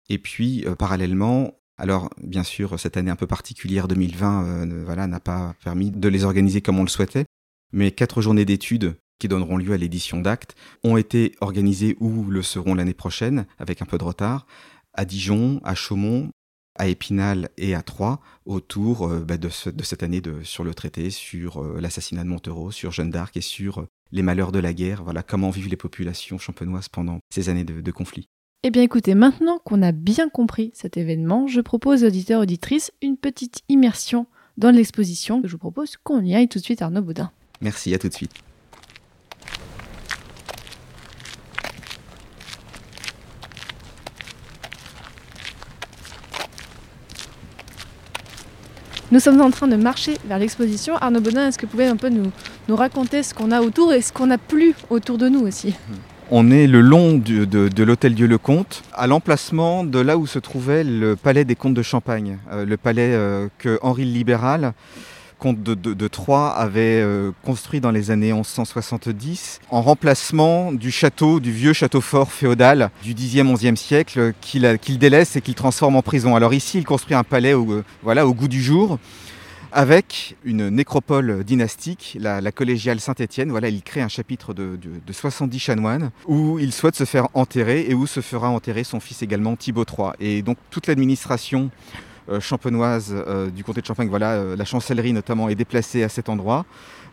[0.09, 5.19] Et puis, euh, parallèlement, alors bien sûr, cette année un peu particulière 2020, euh, n'a
[5.19, 7.25] pas permis de les organiser comme on le souhaitait,
[7.73, 12.41] mais quatre journées d'études qui donneront lieu à l'édition d'actes, ont été organisés ou le
[12.41, 14.45] seront l'année prochaine, avec un peu de retard,
[14.93, 16.31] à Dijon, à Chaumont,
[16.75, 21.09] à Épinal et à Troyes, autour euh, bah, de, cette année de, sur le traité,
[21.09, 24.73] sur euh, l'assassinat de Montereau, sur Jeanne d'Arc et sur euh, les malheurs de la
[24.73, 28.27] guerre, voilà comment vivent les populations champenoises pendant ces années de, de conflit.
[28.63, 32.91] Eh bien écoutez, maintenant qu'on a bien compris cet événement, je propose aux auditeurs auditrices
[33.01, 34.25] une petite immersion
[34.57, 35.41] dans l'exposition.
[35.43, 37.31] Je vous propose qu'on y aille tout de suite Arnaud Baudin.
[37.61, 38.31] Merci, à tout de suite.
[49.15, 50.97] Nous sommes en train de marcher vers l'exposition.
[50.97, 52.33] Arnaud Bonin, est-ce que vous pouvez un peu nous,
[52.67, 55.73] raconter ce qu'on a autour et ce qu'on a plus autour de nous aussi?
[56.31, 61.15] On est le long de, l'hôtel Dieu-le-Comte, à l'emplacement de là où se trouvait le
[61.15, 64.73] palais des comtes de Champagne, euh, le palais euh, que Henri le Libéral
[65.53, 71.73] de, Troyes avait euh, construit dans les années 1170 en remplacement du château, du vieux
[71.73, 76.35] château fort féodal du 10e, 11e siècle qu'il délaisse et qu'il transforme en prison.
[76.35, 78.99] Alors ici, il construit un palais au, voilà, au goût du jour
[79.75, 83.51] avec une nécropole dynastique, la, collégiale Saint-Étienne.
[83.51, 87.27] Voilà, il crée un chapitre de, de, de, 70 chanoines où il souhaite se faire
[87.33, 90.11] enterrer et où se fera enterrer son fils également Thibaut III.
[90.21, 91.71] Et donc toute l'administration
[92.39, 96.29] champenoise euh, du comté de Champagne, voilà, euh, la chancellerie notamment est déplacée à cet
[96.29, 96.65] endroit.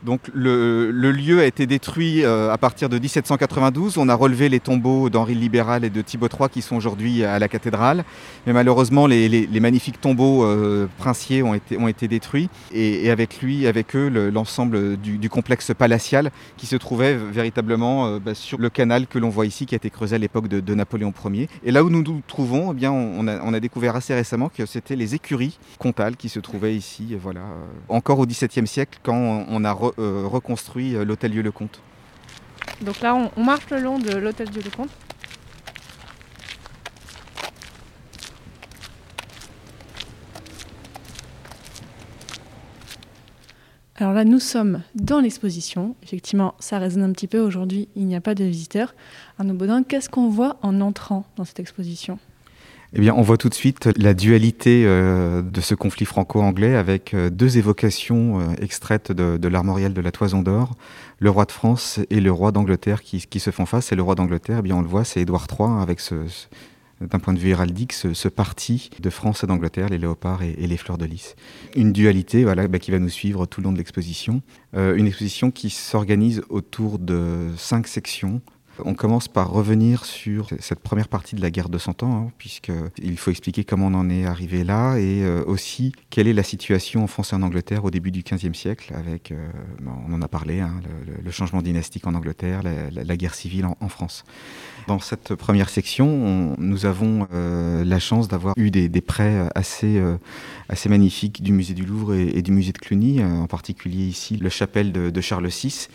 [0.05, 3.99] Donc le, le, lieu a été détruit euh, à partir de 1792.
[3.99, 7.39] On a relevé les tombeaux d'Henri Libéral et de Thibaut III qui sont aujourd'hui à
[7.39, 8.05] la cathédrale.
[8.47, 12.49] Mais malheureusement, les, les, les magnifiques tombeaux euh, princiers ont été, ont été détruits.
[12.73, 17.15] Et, et, avec lui, avec eux, l'ensemble le, du, du, complexe palatial qui se trouvait
[17.15, 20.19] véritablement euh, bah, sur le canal que l'on voit ici, qui a été creusé à
[20.19, 21.49] l'époque de, de, Napoléon Ier.
[21.65, 24.49] Et là où nous nous trouvons, eh bien, on, a, on a découvert assez récemment
[24.49, 27.43] que c'était les écuries comtales qui se trouvaient ici, voilà,
[27.89, 31.81] encore au XVIIe siècle, quand on a euh, reconstruit euh, l'hôtel Dieu-le-Comte.
[32.83, 34.91] Donc là, on, on, marche le long de l'hôtel Dieu-le-Comte.
[44.03, 45.95] Alors là, nous sommes dans l'exposition.
[46.03, 47.39] Effectivement, ça résonne un petit peu.
[47.39, 48.97] Aujourd'hui, il n'y a pas de visiteurs.
[49.39, 52.19] Arnaud Baudin, qu'est-ce qu'on voit en entrant dans cette exposition?
[52.95, 57.15] Eh bien, on voit tout de suite la dualité euh, de ce conflit franco-anglais avec
[57.15, 60.75] euh, deux évocations euh, extraites de, l'armorial de la Toison d'Or,
[61.19, 63.93] le roi de France et le roi d'Angleterre qui, se font face.
[63.93, 66.17] Et le roi d'Angleterre, eh bien, on le voit, c'est Édouard III avec ce,
[67.01, 70.77] d'un point de vue héraldique, ce, parti de France et d'Angleterre, les léopards et, les
[70.77, 71.35] fleurs de lys.
[71.75, 74.43] Une dualité voilà, bah, qui va nous suivre tout le long de l'exposition.
[74.75, 78.43] Une exposition qui s'organise autour de cinq sections
[78.85, 82.33] on commence par revenir sur cette première partie de la guerre de Cent Ans, hein,
[82.39, 86.43] puisqu'il faut expliquer comment on en est arrivé là et euh, aussi quelle est la
[86.43, 89.49] situation en France et en Angleterre au début du XVe siècle, avec, euh,
[90.09, 90.81] on en a parlé, hein,
[91.23, 94.25] le, changement dynastique en Angleterre, la, guerre civile en, France.
[94.87, 100.03] Dans cette première section, on, nous avons euh, la chance d'avoir eu des, prêts assez,
[100.69, 104.49] assez magnifiques du musée du Louvre et, du musée de Cluny, en particulier ici le
[104.51, 105.89] chapelle de, de Charles VI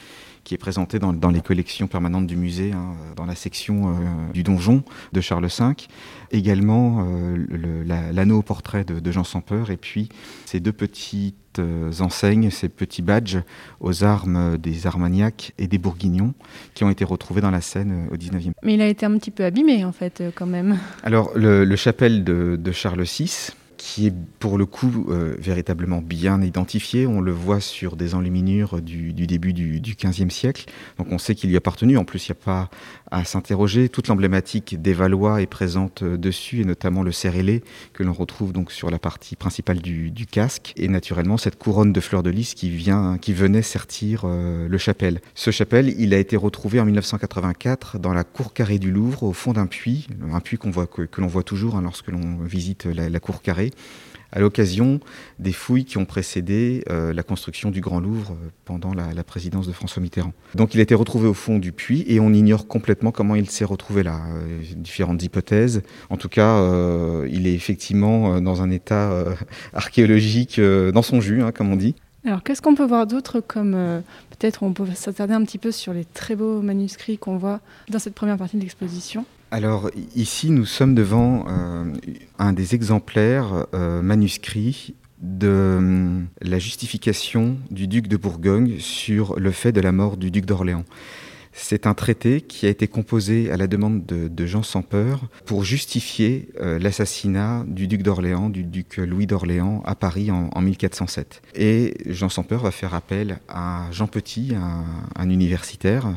[0.47, 4.31] qui est présenté dans, dans, les collections permanentes du musée, hein, dans la section euh,
[4.33, 4.81] du donjon
[5.11, 5.73] de Charles V.
[6.31, 7.83] Également euh,
[8.13, 10.07] l'anneau la, au portrait de, de, Jean sans peur, et puis
[10.45, 13.39] ces deux petites euh, enseignes, ces petits badges
[13.81, 16.33] aux armes des Armagnacs et des Bourguignons,
[16.75, 18.51] qui ont été retrouvés dans la Seine au 19e.
[18.63, 20.79] Mais il a été un petit peu abîmé, en fait, quand même.
[21.03, 23.49] Alors, le, le chapelle de, de Charles VI,
[23.87, 27.07] qui est pour le coup euh, véritablement bien identifié.
[27.07, 30.65] On le voit sur des enluminures du, début du, 15e siècle.
[30.97, 31.97] Donc on sait qu'il a appartenu.
[31.97, 32.69] En plus, il n'y a pas
[33.11, 33.87] à s'interroger.
[33.87, 38.73] Toute l'emblématique des Valois est présente dessus, et notamment le cérélé que l'on retrouve donc
[38.73, 40.73] sur la partie principale du, casque.
[40.75, 45.21] Et naturellement, cette couronne de fleurs de lys qui, venait sertir euh, le chapelle.
[45.33, 49.33] Ce chapelle, il a été retrouvé en 1984 dans la cour carrée du Louvre, au
[49.33, 53.41] fond d'un puits, un puits que, l'on voit toujours hein, lorsque l'on visite la cour
[53.41, 53.71] carrée
[54.31, 54.99] à l'occasion
[55.39, 59.67] des fouilles qui ont précédé euh, la construction du Grand Louvre euh, pendant la, présidence
[59.67, 60.33] de François Mitterrand.
[60.55, 63.49] Donc il a été retrouvé au fond du puits et on ignore complètement comment il
[63.49, 64.21] s'est retrouvé là.
[64.29, 65.81] Euh, différentes hypothèses.
[66.09, 66.61] En tout cas,
[67.27, 69.23] il est effectivement dans un état
[69.73, 71.95] archéologique dans son jus, hein, comme on dit.
[72.25, 75.93] Alors qu'est-ce qu'on peut voir d'autre comme peut-être on peut s'attarder un petit peu sur
[75.93, 77.59] les très beaux manuscrits qu'on voit
[77.89, 79.25] dans cette première partie de l'exposition?
[79.51, 81.85] Alors ici, nous sommes devant euh,
[82.37, 89.51] un des exemplaires euh, manuscrits de euh, la justification du duc de Bourgogne sur le
[89.51, 90.83] fait de la mort du duc d'Orléans.
[91.59, 95.63] C'est un traité qui a été composé à la demande de, Jean sans peur pour
[95.63, 101.41] justifier euh, l'assassinat du duc d'Orléans, du duc Louis d'Orléans à Paris en, en, 1407.
[101.55, 106.13] Et Jean sans peur va faire appel à Jean Petit, un, un universitaire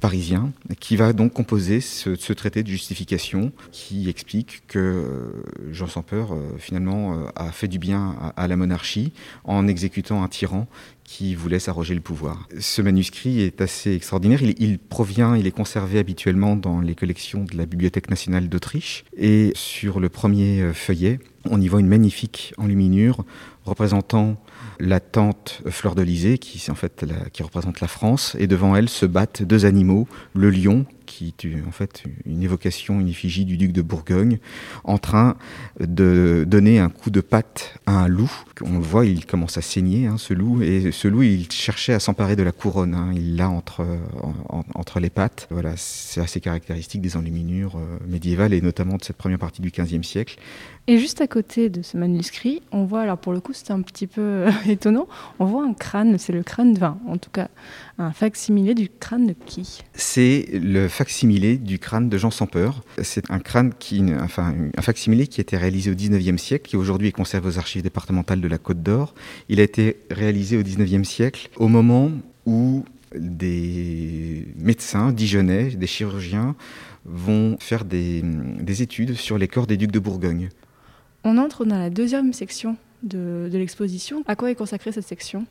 [0.00, 6.02] parisien, qui va donc composer ce, traité de justification qui explique que euh, Jean sans
[6.02, 9.12] peur euh, finalement a fait du bien à la monarchie
[9.44, 10.66] en exécutant un tyran
[11.04, 12.48] qui voulait s'arroger le pouvoir.
[12.58, 14.40] Ce manuscrit est assez extraordinaire.
[14.42, 19.04] Il, provient, il est conservé habituellement dans les collections de la Bibliothèque nationale d'Autriche.
[19.16, 21.18] Et sur le premier feuillet,
[21.50, 23.24] on y voit une magnifique enluminure
[23.64, 24.36] représentant
[24.80, 29.06] la tante Fleur de qui, en fait, qui représente la France, et devant elle se
[29.06, 33.72] battent deux animaux, le lion, qui est en fait une évocation, une effigie du duc
[33.72, 34.38] de Bourgogne,
[34.84, 35.36] en train
[35.80, 38.32] de donner un coup de patte à un loup.
[38.62, 41.92] On le voit, il commence à saigner, hein, ce loup, et ce loup, il cherchait
[41.92, 42.94] à s'emparer de la couronne.
[42.94, 43.84] Hein, il l'a entre,
[44.48, 45.48] en, entre les pattes.
[45.50, 49.70] Voilà, c'est assez caractéristique des enluminures euh, médiévales, et notamment de cette première partie du
[49.70, 50.38] XVe siècle.
[50.88, 53.82] Et juste à côté de ce manuscrit, on voit, alors pour le coup c'est un
[53.82, 55.06] petit peu étonnant,
[55.38, 57.48] on voit un crâne, c'est le crâne de vin, en tout cas
[58.02, 59.80] un facsimilé du crâne de qui?
[59.94, 62.82] C'est le facsimilé du crâne de Jean sans peur.
[63.02, 66.76] C'est un crâne qui, enfin, un facsimilé qui a été réalisé au 19e siècle, qui
[66.76, 69.14] aujourd'hui est conservé aux archives départementales de la Côte d'Or.
[69.48, 72.10] Il a été réalisé au 19e siècle, au moment
[72.46, 72.84] où
[73.14, 76.54] des médecins dijonnais, des chirurgiens,
[77.04, 78.22] vont faire des,
[78.82, 80.48] études sur les corps des ducs de Bourgogne.
[81.24, 84.22] On entre dans la deuxième section de, de l'exposition.
[84.26, 85.46] À quoi est consacrée cette section?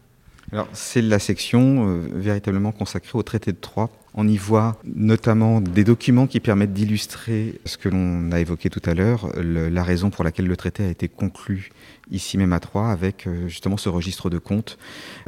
[0.53, 3.89] Alors, c'est la section euh, véritablement consacrée au traité de Troyes.
[4.13, 8.81] On y voit notamment des documents qui permettent d'illustrer ce que l'on a évoqué tout
[8.85, 11.71] à l'heure, la raison pour laquelle le traité a été conclu
[12.11, 14.77] ici même à Troyes, avec euh, justement ce registre de comptes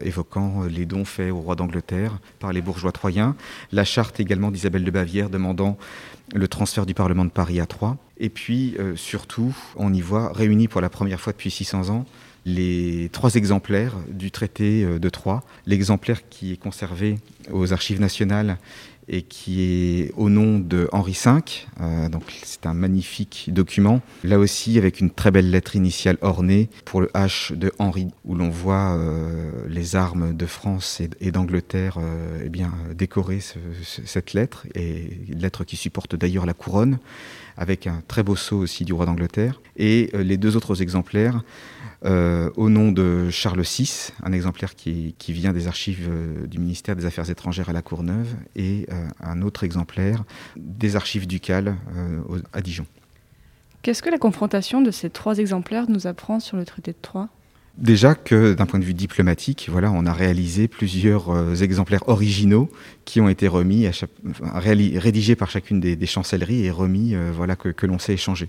[0.02, 3.38] évoquant euh, les dons faits au roi d'Angleterre par les bourgeois troyens,
[3.72, 5.78] la charte également d'Isabelle de Bavière demandant
[6.36, 10.68] le transfert du Parlement de Paris à Troyes, et puis surtout, on y voit réunis
[10.68, 12.06] pour la première fois depuis 600 ans
[12.46, 15.44] les trois exemplaires du traité euh, de Troyes.
[15.66, 17.18] L'exemplaire qui est conservé
[17.52, 18.58] aux archives nationales
[19.10, 21.32] et qui est au nom de Henri V.
[21.82, 24.02] Euh, donc c'est un magnifique document.
[24.24, 28.36] Là aussi avec une très belle lettre initiale ornée pour le H de Henri, où
[28.36, 31.98] l'on voit euh, les armes de France et, d'Angleterre
[32.44, 33.40] eh bien décorer
[33.84, 37.00] cette lettre et lettre qui supporte d'ailleurs la couronne,
[37.58, 39.62] avec un très beau sceau aussi du roi d'Angleterre.
[39.76, 41.44] Et les deux autres exemplaires
[42.06, 46.96] euh, au nom de Charles VI, un exemplaire qui, vient des archives euh, du ministère
[46.96, 50.24] des Affaires étrangères à la Courneuve, et euh, un autre exemplaire
[50.58, 51.76] des archives ducales
[52.52, 52.86] à Dijon.
[53.82, 57.30] Qu'est-ce que la confrontation de ces trois exemplaires nous apprend sur le traité de Troyes?
[57.78, 62.70] Déjà que d'un point de vue diplomatique, voilà, on a réalisé plusieurs euh, exemplaires originaux
[63.04, 63.90] qui ont été remis,
[64.96, 68.48] rédigés par chacune des, chancelleries et remis, euh, voilà, que, l'on sait échanger.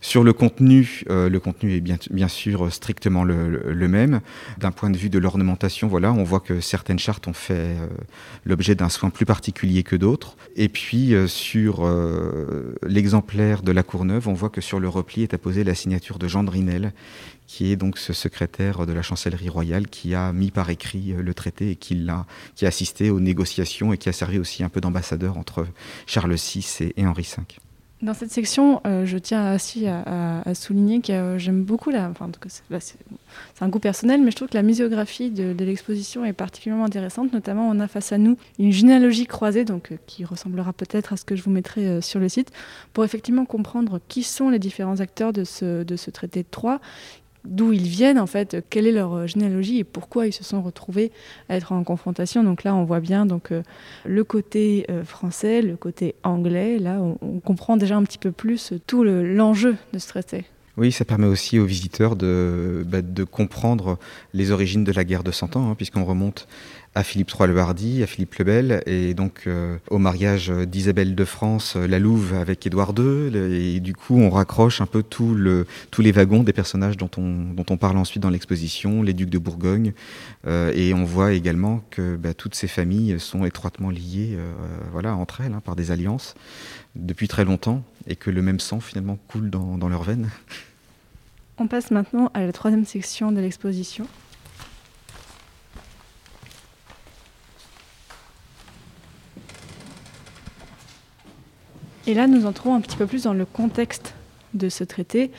[0.00, 4.20] Sur le contenu, euh, le contenu est bien, bien sûr strictement le, même.
[4.58, 7.76] D'un point de vue de l'ornementation, voilà, on voit que certaines chartes ont fait
[8.44, 10.36] l'objet d'un soin plus particulier que d'autres.
[10.54, 11.84] Et puis sur
[12.86, 16.28] l'exemplaire de la Courneuve, on voit que sur le repli est apposée la signature de
[16.28, 16.92] Jean Drinel,
[17.52, 21.20] qui est donc ce secrétaire de la chancellerie royale qui a mis par écrit euh,
[21.20, 24.64] le traité et qui a, qui a assisté aux négociations et qui a servi aussi
[24.64, 25.66] un peu d'ambassadeur entre
[26.06, 27.42] Charles VI et, Henri V.
[28.00, 32.08] Dans cette section, euh, je tiens aussi à, souligner que euh, j'aime beaucoup la.
[32.08, 32.30] Enfin,
[32.80, 32.94] c'est
[33.60, 37.34] un goût personnel, mais je trouve que la muséographie de, l'exposition est particulièrement intéressante.
[37.34, 41.24] Notamment, on a face à nous une généalogie croisée, donc qui ressemblera peut-être à ce
[41.24, 42.50] que je vous mettrai sur le site,
[42.92, 46.80] pour effectivement comprendre qui sont les différents acteurs de ce, de ce traité de Troyes,
[47.44, 50.62] d'où ils viennent en fait, quelle est leur euh, généalogie et pourquoi ils se sont
[50.62, 51.10] retrouvés
[51.48, 52.44] à être en confrontation.
[52.44, 53.62] Donc là, on voit bien donc euh,
[54.04, 56.78] le côté euh, français, le côté anglais.
[56.78, 60.44] Là, on, comprend déjà un petit peu plus tout l'enjeu de ce traité.
[60.78, 63.98] Oui, ça permet aussi aux visiteurs de, bah, de comprendre
[64.32, 66.48] les origines de la guerre de Cent Ans, hein, puisqu'on remonte
[66.94, 71.14] à Philippe III le Hardy, à Philippe le Bel, et donc euh, au mariage d'Isabelle
[71.14, 75.02] de France, euh, la Louve avec Édouard II, et du coup on raccroche un peu
[75.02, 79.30] tous les wagons des personnages dont on, dont on parle ensuite dans l'exposition, les ducs
[79.30, 79.92] de Bourgogne,
[80.46, 84.36] euh, et on voit également que bah, toutes ces familles sont étroitement liées
[84.92, 86.34] voilà, entre elles hein, par des alliances
[86.94, 90.30] depuis très longtemps, et que le même sang finalement coule dans, dans leurs veines.
[91.58, 94.06] On passe maintenant à la troisième section de l'exposition.
[102.06, 104.14] Et là, nous entrons un petit peu plus dans le contexte
[104.54, 105.30] de ce traité,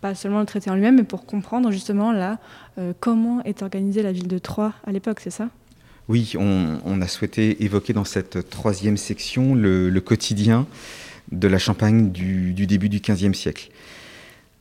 [0.00, 2.38] pas seulement le traité en lui-même, mais pour comprendre justement là
[2.78, 5.48] euh, comment est organisée la ville de Troyes à l'époque, c'est ça?
[6.08, 10.66] Oui, on, a souhaité évoquer dans cette troisième section le, quotidien
[11.32, 13.70] de la Champagne du, début du XVe siècle.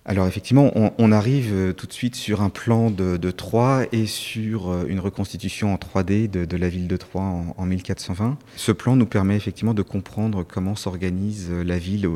[0.07, 4.69] Alors effectivement, on, arrive euh, tout de suite sur un plan de, Troyes et sur
[4.69, 7.23] euh, une reconstitution en 3D de, la ville de Troyes
[7.57, 8.37] en, 1420.
[8.55, 12.07] Ce plan nous permet effectivement de comprendre comment s'organise euh, la ville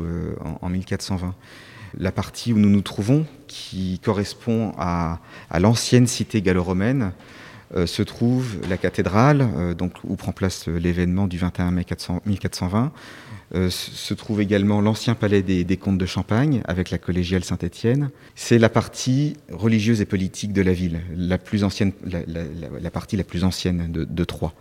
[0.62, 1.34] en, 1420.
[1.98, 5.18] La partie où nous nous trouvons, qui correspond à,
[5.58, 7.10] l'ancienne cité gallo-romaine,
[7.86, 11.86] se trouve la cathédrale, donc où prend place l'événement du 21 mai
[12.26, 12.92] 1420
[13.52, 18.10] euh, se trouve également l'ancien palais des, comtes de Champagne avec la collégiale Saint-Étienne.
[18.36, 23.24] C'est la partie religieuse et politique de la ville, la plus ancienne, la, partie la
[23.24, 24.52] plus ancienne de, Troyes.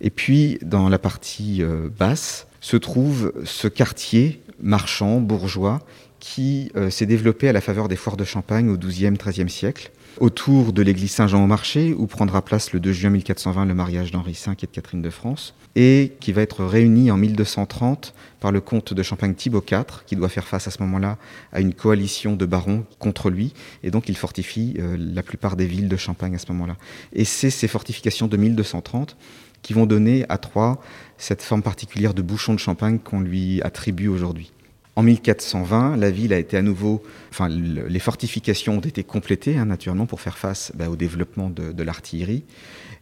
[0.00, 5.80] Et puis dans la partie euh, basse se trouve ce quartier marchand bourgeois
[6.18, 9.92] qui euh, s'est développé à la faveur des foires de Champagne au XIIe, XIIIe siècle,
[10.20, 14.52] autour de l'église Saint-Jean-au-Marché, où prendra place le 2 juin 1420 le mariage d'Henri V
[14.52, 18.94] et de Catherine de France, et qui va être réuni en 1230 par le comte
[18.94, 21.18] de Champagne Thibaut IV, qui doit faire face à ce moment-là
[21.52, 23.52] à une coalition de barons contre lui,
[23.82, 26.76] et donc il fortifie euh, la plupart des villes de Champagne à ce moment-là.
[27.12, 29.16] Et c'est ces fortifications de 1230
[29.62, 30.78] qui vont donner à Troyes
[31.18, 34.52] cette forme particulière de bouchon de champagne qu'on lui attribue aujourd'hui.
[34.96, 39.64] En 1420, la ville a été à nouveau, enfin, les fortifications ont été complétées, hein,
[39.64, 42.44] naturellement, pour faire face bah, au développement de, l'artillerie.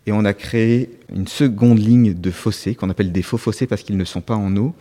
[0.07, 3.83] Et on a créé une seconde ligne de fossés, qu'on appelle des faux fossés parce
[3.83, 4.75] qu'ils ne sont pas en eau,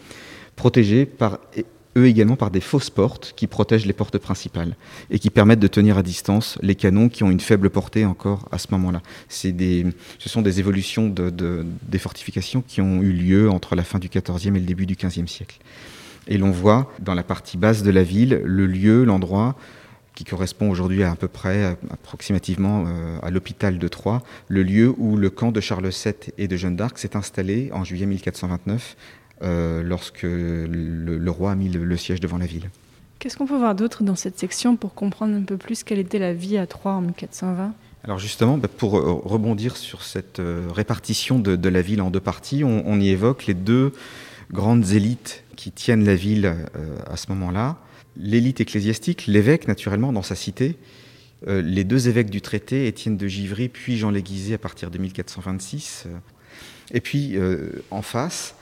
[0.55, 1.39] protégés par,
[1.97, 4.75] eux également par des fausses portes qui protègent les portes principales
[5.09, 8.47] et qui permettent de tenir à distance les canons qui ont une faible portée encore
[8.51, 9.01] à ce moment-là.
[9.27, 9.51] Ce
[10.25, 14.55] sont des évolutions de, des fortifications qui ont eu lieu entre la fin du XIVe
[14.55, 15.59] et le début du XVe siècle.
[16.27, 19.55] Et l'on voit dans la partie basse de la ville le lieu, l'endroit
[20.15, 24.93] qui correspond aujourd'hui à à peu près approximativement euh, à l'hôpital de Troyes, le lieu
[24.97, 28.95] où le camp de Charles VII et de Jeanne d'Arc s'est installé en juillet 1429
[29.43, 32.69] euh, lorsque le, roi a mis le, siège devant la ville.
[33.19, 36.19] Qu'est-ce qu'on peut voir d'autre dans cette section pour comprendre un peu plus quelle était
[36.19, 40.41] la vie à Troyes en 1420 alors justement, bah, pour euh, rebondir sur cette
[40.73, 43.93] répartition de, la ville en deux parties, on y évoque les deux
[44.51, 47.77] grandes élites qui tiennent la ville euh, à ce moment-là.
[48.17, 50.75] L'élite ecclésiastique, l'évêque naturellement dans sa cité,
[51.47, 54.97] euh, les deux évêques du traité, Étienne de Givry puis Jean Léguisé à partir de
[54.97, 56.05] 1426.
[56.07, 56.17] Euh,
[56.95, 57.37] et puis
[57.91, 58.55] en face,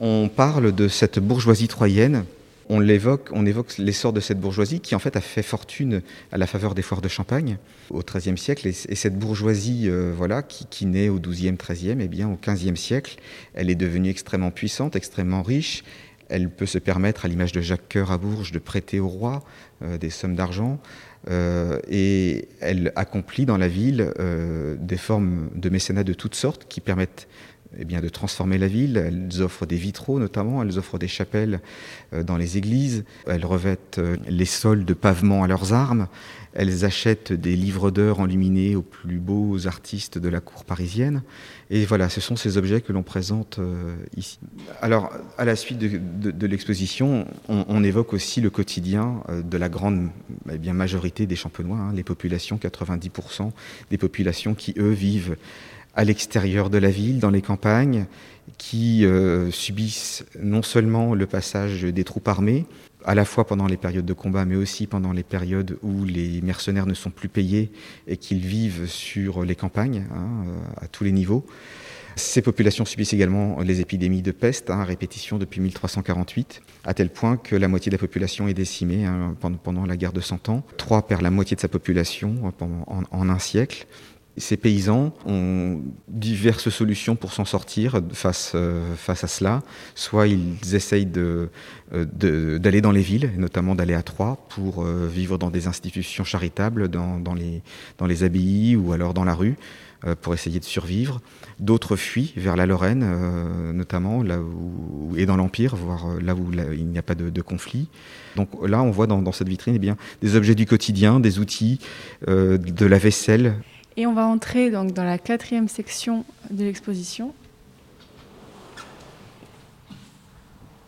[0.00, 2.24] on parle de cette bourgeoisie troyenne
[2.68, 6.38] on l'évoque, on évoque l'essor de cette bourgeoisie qui en fait a fait fortune à
[6.38, 7.58] la faveur des foires de Champagne
[7.90, 8.68] au XIIIe siècle.
[8.68, 13.16] Et, cette bourgeoisie, voilà, qui, naît au XIIe, XIIIe, et bien au XVe siècle,
[13.54, 15.82] elle est devenue extrêmement puissante, extrêmement riche.
[16.30, 19.42] Elle peut se permettre, à l'image de Jacques Coeur à Bourges, de prêter au roi
[19.82, 20.80] euh, des sommes d'argent.
[21.28, 24.10] Euh, et elle accomplit dans la ville
[24.78, 27.28] des formes de mécénat de toutes sortes qui permettent
[27.78, 28.96] eh bien, de transformer la ville.
[28.96, 31.60] Elles offrent des vitraux notamment, elles offrent des chapelles
[32.12, 36.08] euh, dans les églises, elles revêtent euh, les sols de pavement à leurs armes,
[36.52, 41.22] elles achètent des livres d'heures enluminés aux plus beaux artistes de la cour parisienne.
[41.70, 44.38] Et voilà, ce sont ces objets que l'on présente euh, ici.
[44.82, 50.08] Alors, à la suite de, l'exposition, on, évoque aussi le quotidien de la grande
[50.50, 53.52] eh bien, majorité des champenois, hein, les populations, 90%
[53.90, 55.36] des populations qui, eux, vivent
[55.94, 58.06] à l'extérieur de la ville, dans les campagnes,
[58.58, 62.66] qui euh, subissent non seulement le passage des troupes armées,
[63.04, 66.40] à la fois pendant les périodes de combat, mais aussi pendant les périodes où les
[66.42, 67.70] mercenaires ne sont plus payés
[68.06, 70.44] et qu'ils vivent sur les campagnes, hein,
[70.80, 71.44] à tous les niveaux.
[72.16, 77.36] Ces populations subissent également les épidémies de peste, hein, répétition depuis 1348, à tel point
[77.36, 80.62] que la moitié de la population est décimée hein, pendant, la guerre de Cent Ans.
[80.76, 83.86] Troyes perd la moitié de sa population en, en un siècle.
[84.36, 89.62] Ces paysans ont diverses solutions pour s'en sortir face, euh, face à cela.
[89.96, 91.48] Soit ils essayent euh,
[91.92, 96.88] d'aller dans les villes, notamment d'aller à Troyes, pour euh, vivre dans des institutions charitables,
[96.88, 97.62] dans, les,
[97.98, 99.56] dans les abbayes ou alors dans la rue,
[100.22, 101.20] pour essayer de survivre.
[101.58, 103.04] D'autres fuient vers la Lorraine,
[103.74, 107.88] notamment, là où, et dans l'Empire, voire là où il n'y a pas de, conflit.
[108.34, 111.38] Donc là, on voit dans, dans cette vitrine eh bien, des objets du quotidien, des
[111.38, 111.80] outils,
[112.26, 113.56] de la vaisselle,
[113.96, 117.34] et on va entrer donc dans la quatrième section de l'exposition.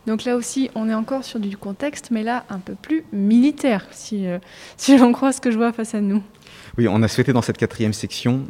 [0.05, 3.87] Donc là aussi, on est encore sur du contexte, mais là un peu plus militaire,
[3.91, 4.39] si, euh,
[4.77, 6.21] si l'on croit ce que je vois face à nous.
[6.77, 8.45] Oui, on a souhaité dans cette quatrième section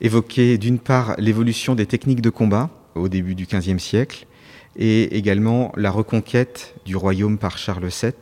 [0.00, 4.26] évoquer d'une part l'évolution des techniques de combat au début du XVe siècle,
[4.76, 8.12] et également la reconquête du royaume par Charles VII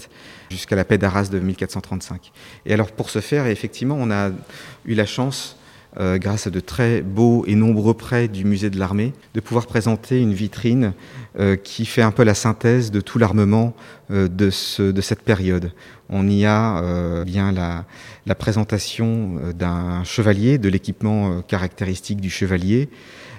[0.50, 2.30] jusqu'à la paix d'Arras de 1435.
[2.66, 4.30] Et alors pour ce faire, effectivement, on a
[4.84, 5.56] eu la chance
[6.00, 9.66] euh, grâce à de très beaux et nombreux prêts du musée de l'armée, de pouvoir
[9.66, 10.94] présenter une vitrine
[11.38, 13.74] euh, qui fait un peu la synthèse de tout l'armement
[14.10, 15.72] euh, de, cette période.
[16.08, 17.84] On y a bien la,
[18.26, 22.88] la présentation d'un chevalier, de l'équipement caractéristique du chevalier,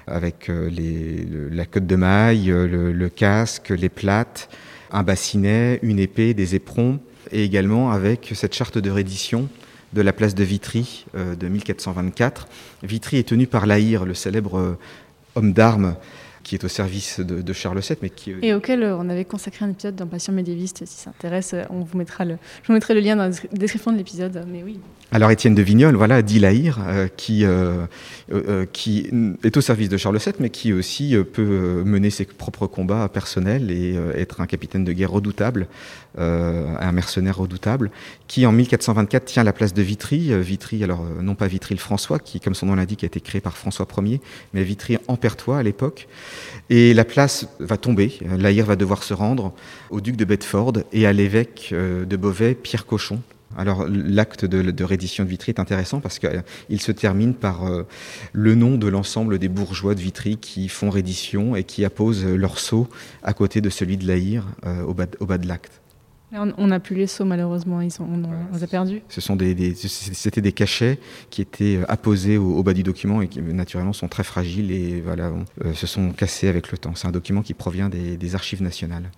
[0.07, 4.49] avec la cotte de maille, le, le casque, les plates,
[4.91, 6.99] un bassinet, une épée, des éperons,
[7.31, 9.49] et également avec cette charte de reddition
[9.93, 12.47] de la place de Vitry euh, de 1424.
[12.83, 14.77] Vitry est tenu par Laïr, le célèbre euh,
[15.35, 15.95] homme d'armes
[16.43, 18.33] qui est au service de, de Charles VII, mais qui...
[18.41, 21.63] Et auquel euh, on avait consacré un épisode dans Passion médiéviste, si ça intéresse, euh,
[21.69, 24.63] on vous mettra le, je vous mettrai le lien dans la description de l'épisode, mais
[24.63, 24.79] oui.
[25.13, 27.85] Alors Étienne de Vignol, voilà, dit euh, qui, euh,
[28.31, 29.11] euh, qui
[29.43, 32.65] est au service de Charles VII, mais qui aussi euh, peut euh, mener ses propres
[32.65, 35.67] combats personnels et euh, être un capitaine de guerre redoutable,
[36.17, 37.91] euh, un mercenaire redoutable,
[38.27, 40.33] qui en 1424 tient la place de Vitry.
[40.33, 43.05] Euh, Vitry, alors euh, non pas Vitry le François, qui comme son nom l'indique a
[43.07, 44.19] été créé par François Ier,
[44.55, 46.07] mais Vitry en Pertois à l'époque.
[46.69, 48.19] Et la place va tomber.
[48.23, 49.53] Euh, Lahire va devoir se rendre
[49.89, 53.19] au duc de Bedford et à l'évêque euh, de Beauvais, Pierre Cochon.
[53.57, 57.83] Alors l'acte de, reddition de Vitry est intéressant parce qu'il se termine par euh,
[58.31, 62.57] le nom de l'ensemble des bourgeois de Vitry qui font reddition et qui apposent leur
[62.57, 62.87] sceau
[63.21, 65.82] à côté de celui de euh, bas, au bas de l'acte.
[66.33, 69.01] On- n'a plus les sauts malheureusement, ils sont, on, on les a perdus.
[69.09, 72.83] Ce sont des, des- c'était des cachets qui étaient euh, apposés au, au bas du
[72.83, 75.31] document et qui naturellement sont très fragiles et voilà,
[75.63, 76.95] euh, se sont cassés avec le temps.
[76.95, 79.09] C'est un document qui provient des, des archives nationales.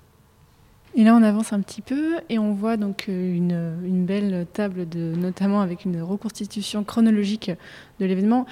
[0.97, 4.47] Et là, on avance un petit peu et on voit donc euh, une, une belle
[4.53, 7.51] table, de, notamment avec une reconstitution chronologique
[7.99, 8.45] de l'événement.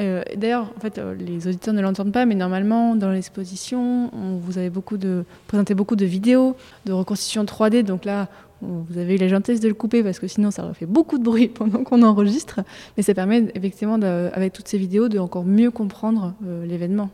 [0.00, 4.36] Euh, D'ailleurs, en fait, euh, les auditeurs ne l'entendent pas, mais normalement, dans l'exposition, on-
[4.38, 7.82] vous avez beaucoup de, présenté beaucoup de vidéos de reconstitution 3D.
[7.82, 8.28] Donc là,
[8.62, 11.18] vous avez eu la gentillesse de le couper parce que sinon, ça aurait fait beaucoup
[11.18, 12.60] de bruit pendant qu'on enregistre.
[12.96, 17.10] Mais ça permet effectivement, avec toutes ces vidéos, de encore mieux comprendre euh, l'événement.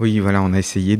[0.00, 0.96] Oui, voilà, on a essayé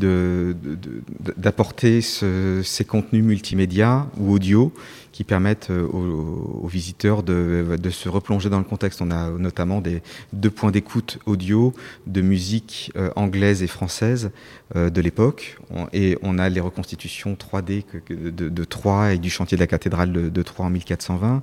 [1.36, 4.72] d'apporter ce- ces contenus multimédia ou audio
[5.12, 9.00] qui permettent euh, aux, visiteurs de, se replonger dans le contexte.
[9.00, 11.72] On a notamment des deux points d'écoute audio
[12.08, 14.30] de musique euh, anglaise et française
[14.74, 15.58] euh, de l'époque,
[15.92, 19.68] et on a les reconstitutions 3D que- que- de, Troyes et du chantier de la
[19.68, 21.42] cathédrale de Troyes en 1420.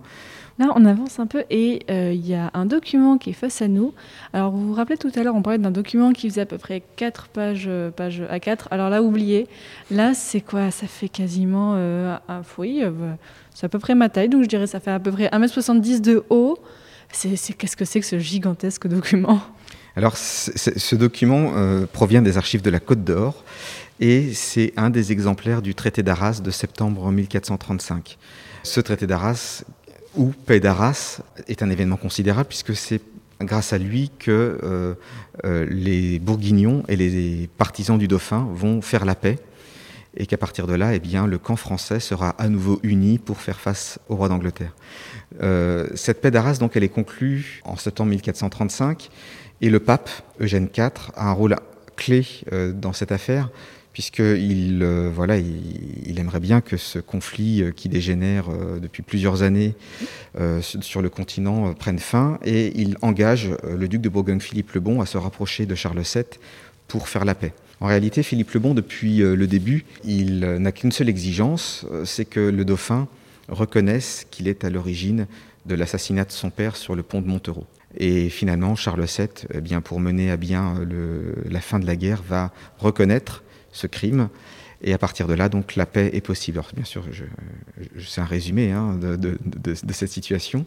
[0.58, 3.62] Là, on avance un peu et euh, il y a un document qui est face
[3.62, 3.94] à nous.
[4.32, 6.58] Alors, vous vous rappelez tout à l'heure, on parlait d'un document qui faisait à peu
[6.58, 8.70] près 4 pages, euh, pages à 4.
[8.72, 9.48] Alors là, oubliez.
[9.92, 10.72] Là, c'est quoi?
[10.72, 12.92] Ça fait quasiment euh, un oui, euh,
[13.54, 16.00] c'est à peu près ma taille, donc je dirais ça fait à peu près 1m70
[16.00, 16.58] de haut.
[17.12, 19.42] Qu'est-ce que c'est que ce gigantesque document?
[19.98, 21.54] Alors, ce document
[21.94, 23.46] provient des archives de la Côte d'Or
[24.02, 28.18] et c'est un des exemplaires du traité d'Arras de septembre 1435.
[28.64, 29.64] Ce traité d'Arras,
[30.18, 33.02] ou paix d'Arras, est un événement considérable puisque c'est
[33.42, 34.94] grâce à lui que euh,
[35.44, 39.40] euh, les Bourguignons et les partisans du dauphin vont faire la paix
[40.18, 43.60] et qu'à partir de là, eh le camp français sera à nouveau uni pour faire
[43.60, 44.74] face au roi d'Angleterre.
[45.44, 49.10] Euh, cette paix d'Arras, elle est conclue en septembre 1435,
[49.60, 50.10] et le pape
[50.40, 51.58] Eugène IV a un rôle
[51.98, 52.26] clé
[52.76, 53.50] dans cette affaire,
[53.96, 59.42] puisqu'il euh, voilà, il, aimerait bien que ce conflit euh, qui dégénère euh, depuis plusieurs
[59.42, 59.74] années
[60.82, 65.06] sur le continent prenne fin, et il engage le duc de Bourgogne-Philippe le Bon à
[65.06, 66.26] se rapprocher de Charles VII
[66.90, 67.54] pour faire la paix.
[67.80, 72.42] En réalité, Philippe le Bon, depuis le début, il n'a qu'une seule exigence, c'est que
[72.42, 73.08] le dauphin
[73.48, 75.26] reconnaisse qu'il est à l'origine
[75.66, 77.66] de l'assassinat de son père sur le pont de Montereau.
[77.98, 80.76] Et finalement, Charles VII, eh bien, pour mener à bien
[81.50, 83.45] la fin de la guerre, va reconnaître
[83.76, 84.30] ce crime.
[84.82, 86.62] Et à partir de là, donc, la paix est possible.
[86.76, 87.04] Bien sûr,
[88.06, 90.66] c'est un résumé hein, de, cette situation.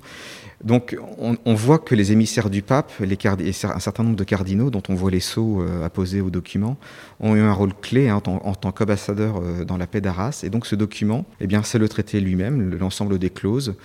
[0.65, 4.95] Donc, on, voit que les émissaires du pape, un certain nombre de cardinaux, dont on
[4.95, 6.79] voit les sceaux euh, apposés au document,
[7.21, 10.41] ont eu un rôle clé hein, en, tant- qu'ambassadeurs euh, dans la paix d'Arras.
[10.43, 13.77] Et donc, ce document, eh bien, c'est le traité lui-même, le- l'ensemble des clauses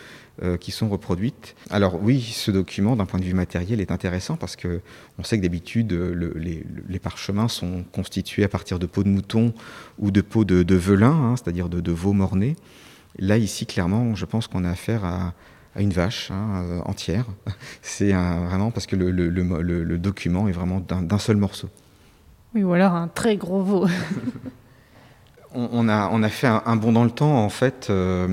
[0.42, 1.56] euh, qui sont reproduites.
[1.70, 4.82] Alors oui, ce document, d'un point de vue matériel, est intéressant parce que
[5.20, 9.04] on sait que d'habitude, euh, le- les, les parchemins sont constitués à partir de peaux
[9.04, 9.54] de mouton
[10.00, 12.56] ou de peaux de, de velin, hein, c'est-à-dire de, de veau morné.
[13.20, 15.34] Là, ici, clairement, je pense qu'on a affaire à,
[15.76, 17.26] à une vache hein, euh, entière.
[17.84, 21.38] C'est vraiment parce que le, le- le mo- le- le document est vraiment d'un seul
[21.38, 21.70] morceau.
[22.56, 23.88] Oui, ou alors un très gros veau.
[25.56, 28.28] On, a, fait un, bond dans le temps, en fait, euh,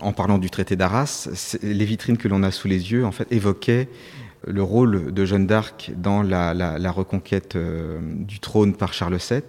[0.00, 1.28] en parlant du traité d'Arras.
[1.62, 3.88] Les vitrines que l'on a sous les yeux, en fait, évoquaient
[4.46, 9.42] le rôle de Jeanne d'Arc dans la reconquête euh, du trône par Charles VII,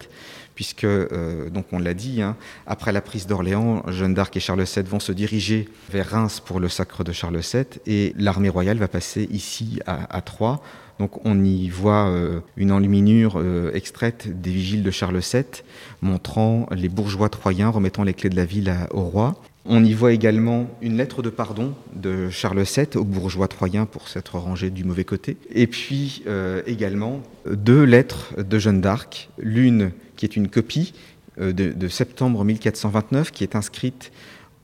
[0.56, 2.36] puisque, euh, donc on l'a dit, hein,
[2.66, 6.60] après la prise d'Orléans, Jeanne d'Arc et Charles VII vont se diriger vers Reims pour
[6.60, 10.62] le sacre de Charles VII, et l'armée royale va passer ici à, Troyes.
[10.97, 15.43] Donc on y voit euh, une enluminure euh, extraite des vigiles de Charles VII,
[16.01, 19.36] montrant les bourgeois troyens remettant les clés de la ville au roi.
[19.66, 24.08] On y voit également une lettre de pardon de Charles VII aux bourgeois troyens pour
[24.08, 25.38] s'être rangés du mauvais côté.
[25.51, 26.24] Et puis
[26.68, 30.93] également deux lettres de Jeanne d'Arc, l'une qui est une copie
[31.39, 34.11] euh, de, septembre 1429 qui est inscrite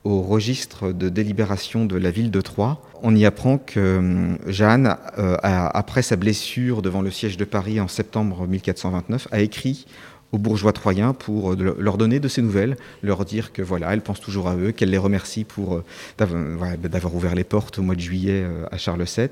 [0.04, 2.80] au registre de délibération de la ville de Troyes.
[3.02, 7.78] On y apprend que euh, Jeanne, euh, après sa blessure devant le siège de Paris
[7.78, 9.86] en septembre 1429, a écrit
[10.32, 14.18] aux bourgeois troyens pour leur donner de ses nouvelles, leur dire que voilà, elle pense
[14.18, 15.82] toujours à eux, qu'elle les remercie pour
[16.16, 19.28] d'avoir ouvert les portes au mois de juillet à Charles VII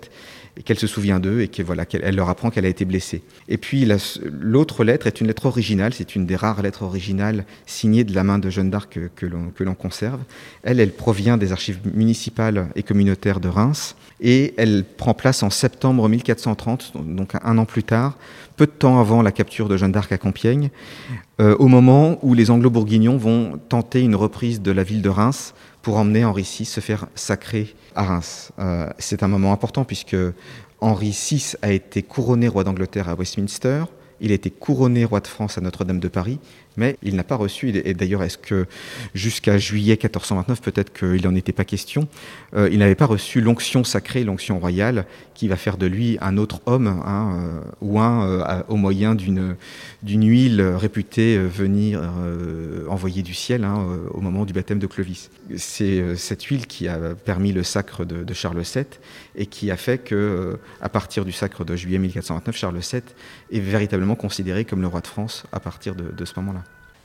[0.60, 3.22] et qu'elle se souvient d'eux et qu'elle voilà, leur apprend qu'elle a été blessée.
[3.48, 3.88] Et puis
[4.30, 8.24] l'autre lettre est une lettre originale, c'est une des rares lettres originales signées de la
[8.24, 10.20] main de Jeanne d'Arc que, que l'on conserve.
[10.62, 15.48] Elle, elle provient des archives municipales et communautaires de Reims et elle prend place en
[15.48, 18.18] septembre 1430, donc un an plus tard,
[18.56, 20.68] peu de temps avant la capture de Jeanne d'Arc à Compiègne,
[21.40, 25.54] euh, au moment où les Anglo-Bourguignons vont tenter une reprise de la ville de Reims
[25.80, 28.50] pour emmener Henri VI se faire sacrer à Reims.
[28.58, 30.16] Euh, c'est un moment important puisque
[30.80, 33.84] Henri VI a été couronné roi d'Angleterre à Westminster,
[34.20, 36.38] il a été couronné roi de France à Notre-Dame de Paris,
[36.76, 38.66] mais il n'a pas reçu, et d'ailleurs est-ce que
[39.14, 42.08] jusqu'à juillet 1429, peut-être qu'il n'en était pas question,
[42.54, 46.36] euh, il n'avait pas reçu l'onction sacrée, l'onction royale, qui va faire de lui un
[46.36, 49.56] autre homme, hein, euh, ou un euh, au moyen d'une
[50.04, 52.00] huile réputée venir
[52.88, 55.30] envoyer du ciel hein, au moment du baptême de Clovis.
[55.56, 58.84] C'est cette huile qui a permis le sacre de, Charles VII
[59.36, 63.02] et qui a fait que, à partir du sacre de juillet 1429, Charles VII
[63.52, 66.62] est véritablement considéré comme le roi de France à partir de ce moment-là.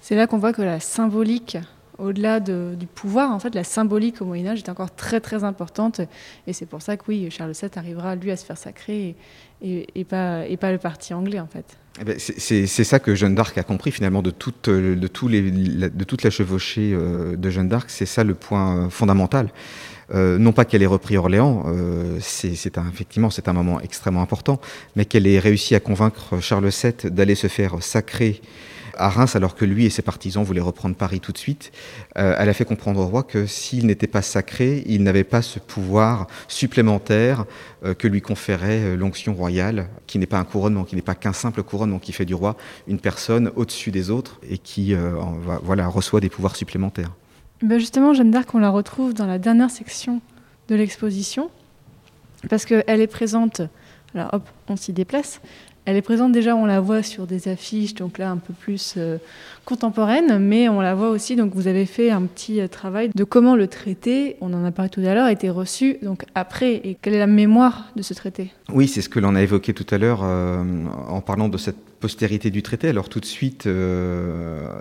[0.08, 1.58] C'est là qu'on voit que la symbolique,
[1.98, 6.00] au-delà du pouvoir, en fait, la symbolique au Moyen Âge est encore très très importante.
[6.46, 9.16] Et c'est pour ça que oui, Charles VII arrivera lui à se faire sacrer
[9.64, 11.66] et, pas, le parti anglais en fait.
[12.00, 17.36] Eh ben, c'est ça que Jeanne d'Arc a compris finalement de toute la chevauchée euh,
[17.36, 17.90] de Jeanne d'Arc.
[17.90, 19.50] C'est ça le point fondamental.
[20.14, 24.62] Euh, non pas qu'elle ait repris Orléans, euh, c'est effectivement c'est un moment extrêmement important,
[24.96, 28.40] mais qu'elle ait réussi à convaincre Charles VII d'aller se faire sacrer
[28.98, 31.72] à Reims, alors que lui et ses partisans voulaient reprendre Paris tout de suite,
[32.18, 35.42] euh, elle a fait comprendre au roi que s'il n'était pas sacré, il n'avait pas
[35.42, 37.46] ce pouvoir supplémentaire
[37.84, 41.16] euh, que lui conférait euh, l'onction royale, qui n'est pas un couronnement, qui n'est pas
[41.16, 42.56] qu'un simple couronnement, qui fait du roi
[42.88, 44.96] une personne au-dessus des autres et qui
[45.64, 47.12] voilà, reçoit des pouvoirs supplémentaires.
[47.62, 50.22] Ben justement, Jeanne d'Arc, on la retrouve dans la dernière section
[50.68, 51.50] de l'exposition,
[52.50, 53.62] parce qu'elle est présente,
[54.14, 55.42] alors hop, on s'y déplace,
[55.86, 58.96] elle est présente déjà, on la voit sur des affiches, donc là un peu plus
[58.98, 59.18] euh,
[59.66, 63.24] contemporaine, mais on la voit aussi, donc vous avez fait un petit euh, travail de
[63.24, 66.74] comment le traité, on en a parlé tout à l'heure, a été reçu donc après,
[66.74, 68.52] et quelle est la mémoire de ce traité?
[68.74, 70.64] Oui, c'est ce que l'on a évoqué tout à l'heure euh,
[71.08, 72.90] en parlant de cette postérité du traité.
[72.90, 73.68] Alors tout de suite,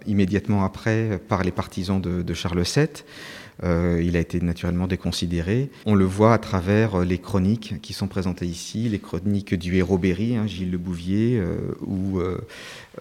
[0.07, 2.89] immédiatement après, par les partisans de Charles VII.
[3.63, 5.71] Euh, il a été naturellement déconsidéré.
[5.87, 9.77] On le voit à travers euh, les chroniques qui sont présentées ici, les chroniques du
[9.77, 12.21] héros Berry, hein, Gilles Le Bouvier, euh, ou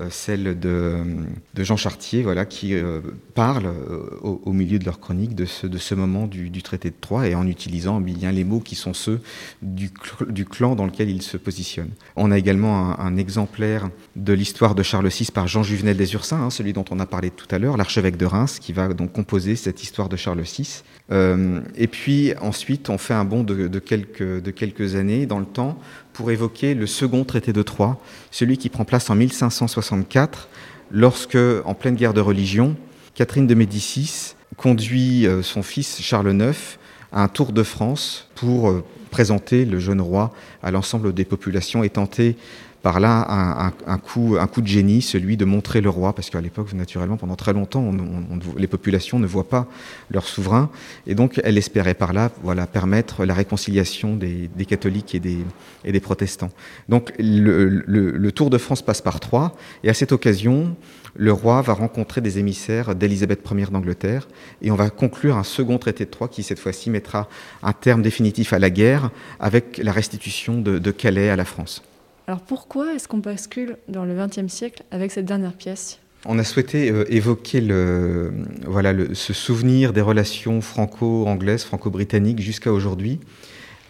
[0.09, 1.03] celles de,
[1.57, 2.73] Jean Chartier, voilà, qui
[3.35, 3.71] parlent
[4.21, 8.01] au, milieu de leur chronique de ce, moment du, traité de Troyes et en utilisant
[8.01, 9.21] bien les mots qui sont ceux
[9.61, 9.91] du,
[10.45, 11.89] clan dans lequel il se positionne.
[12.15, 16.41] On a également un, exemplaire de l'histoire de Charles VI par Jean Juvenel des Ursins,
[16.41, 19.13] hein, celui dont on a parlé tout à l'heure, l'archevêque de Reims, qui va donc
[19.13, 20.42] composer cette histoire de Charles
[21.11, 25.45] euh, et puis ensuite, on fait un bond de, quelques, de quelques années dans le
[25.45, 25.77] temps
[26.13, 27.97] pour évoquer le second traité de Troyes,
[28.31, 30.47] celui qui prend place en 1564,
[30.91, 32.75] lorsque, en pleine guerre de religion,
[33.15, 36.77] Catherine de Médicis conduit euh, son fils Charles IX
[37.11, 40.33] à un tour de France pour euh, présenter le jeune roi
[40.63, 42.35] à l'ensemble des populations et tenter
[42.83, 47.15] par là un, coup, de génie, celui de montrer le roi, parce qu'à l'époque, naturellement,
[47.15, 47.89] pendant très longtemps,
[48.57, 49.67] les populations ne voient pas
[50.11, 50.69] leur souverain,
[51.07, 55.37] et donc elle espérait par là voilà, permettre la réconciliation des, catholiques et des,
[55.85, 56.51] et des, protestants.
[56.89, 59.55] Donc le, Tour de France passe par Troyes,
[59.85, 60.75] et à cette occasion,
[61.15, 64.27] le roi va rencontrer des émissaires d'Élisabeth Ier d'Angleterre,
[64.61, 67.29] et on va conclure un second traité de Troyes qui, cette fois-ci, mettra
[67.61, 69.09] un terme définitif à la guerre
[69.39, 71.81] avec la restitution de Calais à la France.
[72.27, 75.99] Alors pourquoi est-ce qu'on bascule dans le XXe siècle avec cette dernière pièce?
[76.25, 78.31] On a souhaité euh, évoquer le,
[78.65, 83.19] voilà, ce souvenir des relations franco-anglaises, franco-britanniques jusqu'à aujourd'hui,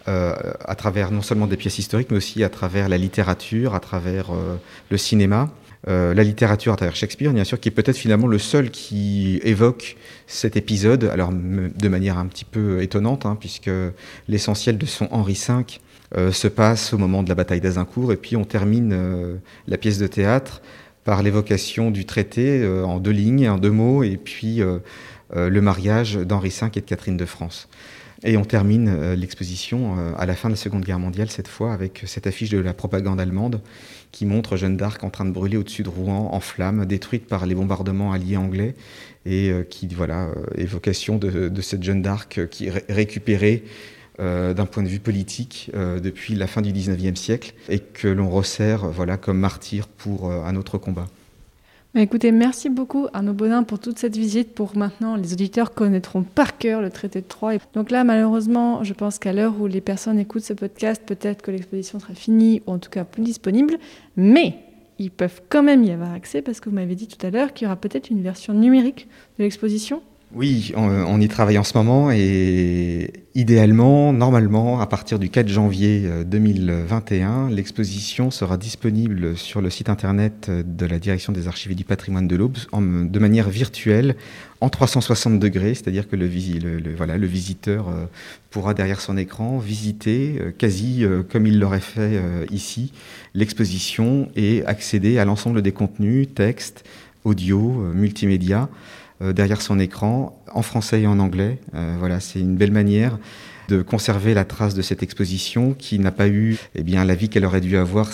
[0.08, 3.80] euh, à travers non seulement des pièces historiques, mais aussi à travers la littérature, à
[3.80, 4.56] travers euh,
[4.90, 5.50] le cinéma.
[5.86, 9.96] la littérature à travers Shakespeare, bien sûr, qui est peut-être finalement le seul qui évoque
[10.26, 13.70] cet épisode, alors de manière un petit peu étonnante, hein, puisque
[14.26, 15.78] l'essentiel de son Henri V
[16.30, 19.36] se passe au moment de la bataille d'Azincourt, et puis on termine euh,
[19.66, 20.62] la pièce de théâtre
[21.04, 24.62] par l'évocation du traité euh, en deux lignes, en deux mots, et puis
[25.34, 27.68] le mariage d'Henri V et de Catherine de France.
[28.22, 32.04] Et on termine l'exposition à la fin de la Seconde Guerre mondiale, cette fois, avec
[32.06, 33.60] cette affiche de la propagande allemande
[34.12, 37.46] qui montre Jeanne d'Arc en train de brûler au-dessus de Rouen en flammes, détruite par
[37.46, 38.76] les bombardements alliés anglais,
[39.26, 43.64] et qui, voilà, évocation de, cette Jeanne d'Arc qui est récupérée
[44.20, 48.08] euh, d'un point de vue politique euh, depuis la fin du XIXe siècle et que
[48.08, 51.06] l'on resserre voilà, comme martyr pour euh, un autre combat.
[51.94, 54.54] Bah, écoutez, merci beaucoup Arnaud Bonin pour toute cette visite.
[54.54, 57.58] Pour maintenant, les auditeurs connaîtront par cœur le traité de Troyes.
[57.74, 61.50] Donc là, malheureusement, je pense qu'à l'heure où les personnes écoutent ce podcast, peut-être que
[61.50, 63.78] l'exposition sera finie ou en tout cas plus disponible.
[64.16, 64.56] Mais
[64.98, 67.52] ils peuvent quand même y avoir accès parce que vous m'avez dit tout à l'heure
[67.52, 69.08] qu'il y aura peut-être une version numérique
[69.38, 70.02] de l'exposition.
[70.34, 76.08] Oui, on, y travaille en ce moment et idéalement, normalement, à partir du 4 janvier
[76.24, 81.74] 2021, euh, l'exposition sera disponible sur le site internet de la Direction des Archives et
[81.74, 84.14] du Patrimoine de l'Aube de manière virtuelle
[84.60, 88.06] en 360 degrés, c'est-à-dire que le, visiteur euh,
[88.50, 92.20] pourra derrière son écran visiter euh, quasi comme il l'aurait fait
[92.52, 92.92] ici
[93.34, 96.84] l'exposition et accéder à l'ensemble des contenus, textes,
[97.24, 97.58] audio,
[97.94, 98.68] multimédia.
[99.22, 101.58] Euh, derrière son écran, en français et en anglais.
[101.74, 103.18] Euh, voilà, c'est une belle manière
[103.68, 107.28] de conserver la trace de cette exposition qui n'a pas eu eh bien, la vie
[107.28, 108.10] qu'elle aurait dû avoir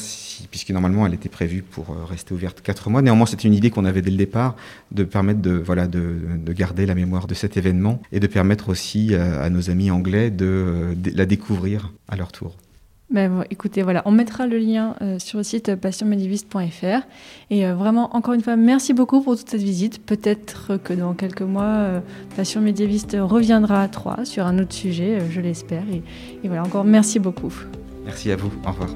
[0.50, 3.00] puisque normalement elle était prévue pour euh, rester ouverte quatre mois.
[3.00, 4.56] Néanmoins, c'est une idée qu'on avait dès le départ
[4.92, 9.14] de permettre de, voilà, de, garder la mémoire de cet événement et de permettre aussi
[9.14, 12.56] à, nos amis anglais de la découvrir à leur tour.
[13.10, 17.06] Ben, écoutez, voilà, on mettra le lien euh, sur le site passionmédiviste.fr.
[17.50, 20.00] Et euh, vraiment, encore une fois, merci beaucoup pour toute cette visite.
[20.04, 22.00] Peut-être que dans quelques mois, euh,
[22.36, 25.82] Passion médiéviste reviendra à Troyes sur un autre sujet, je l'espère.
[25.92, 27.52] Et voilà, encore merci beaucoup.
[28.04, 28.52] Merci à vous.
[28.64, 28.90] Au revoir.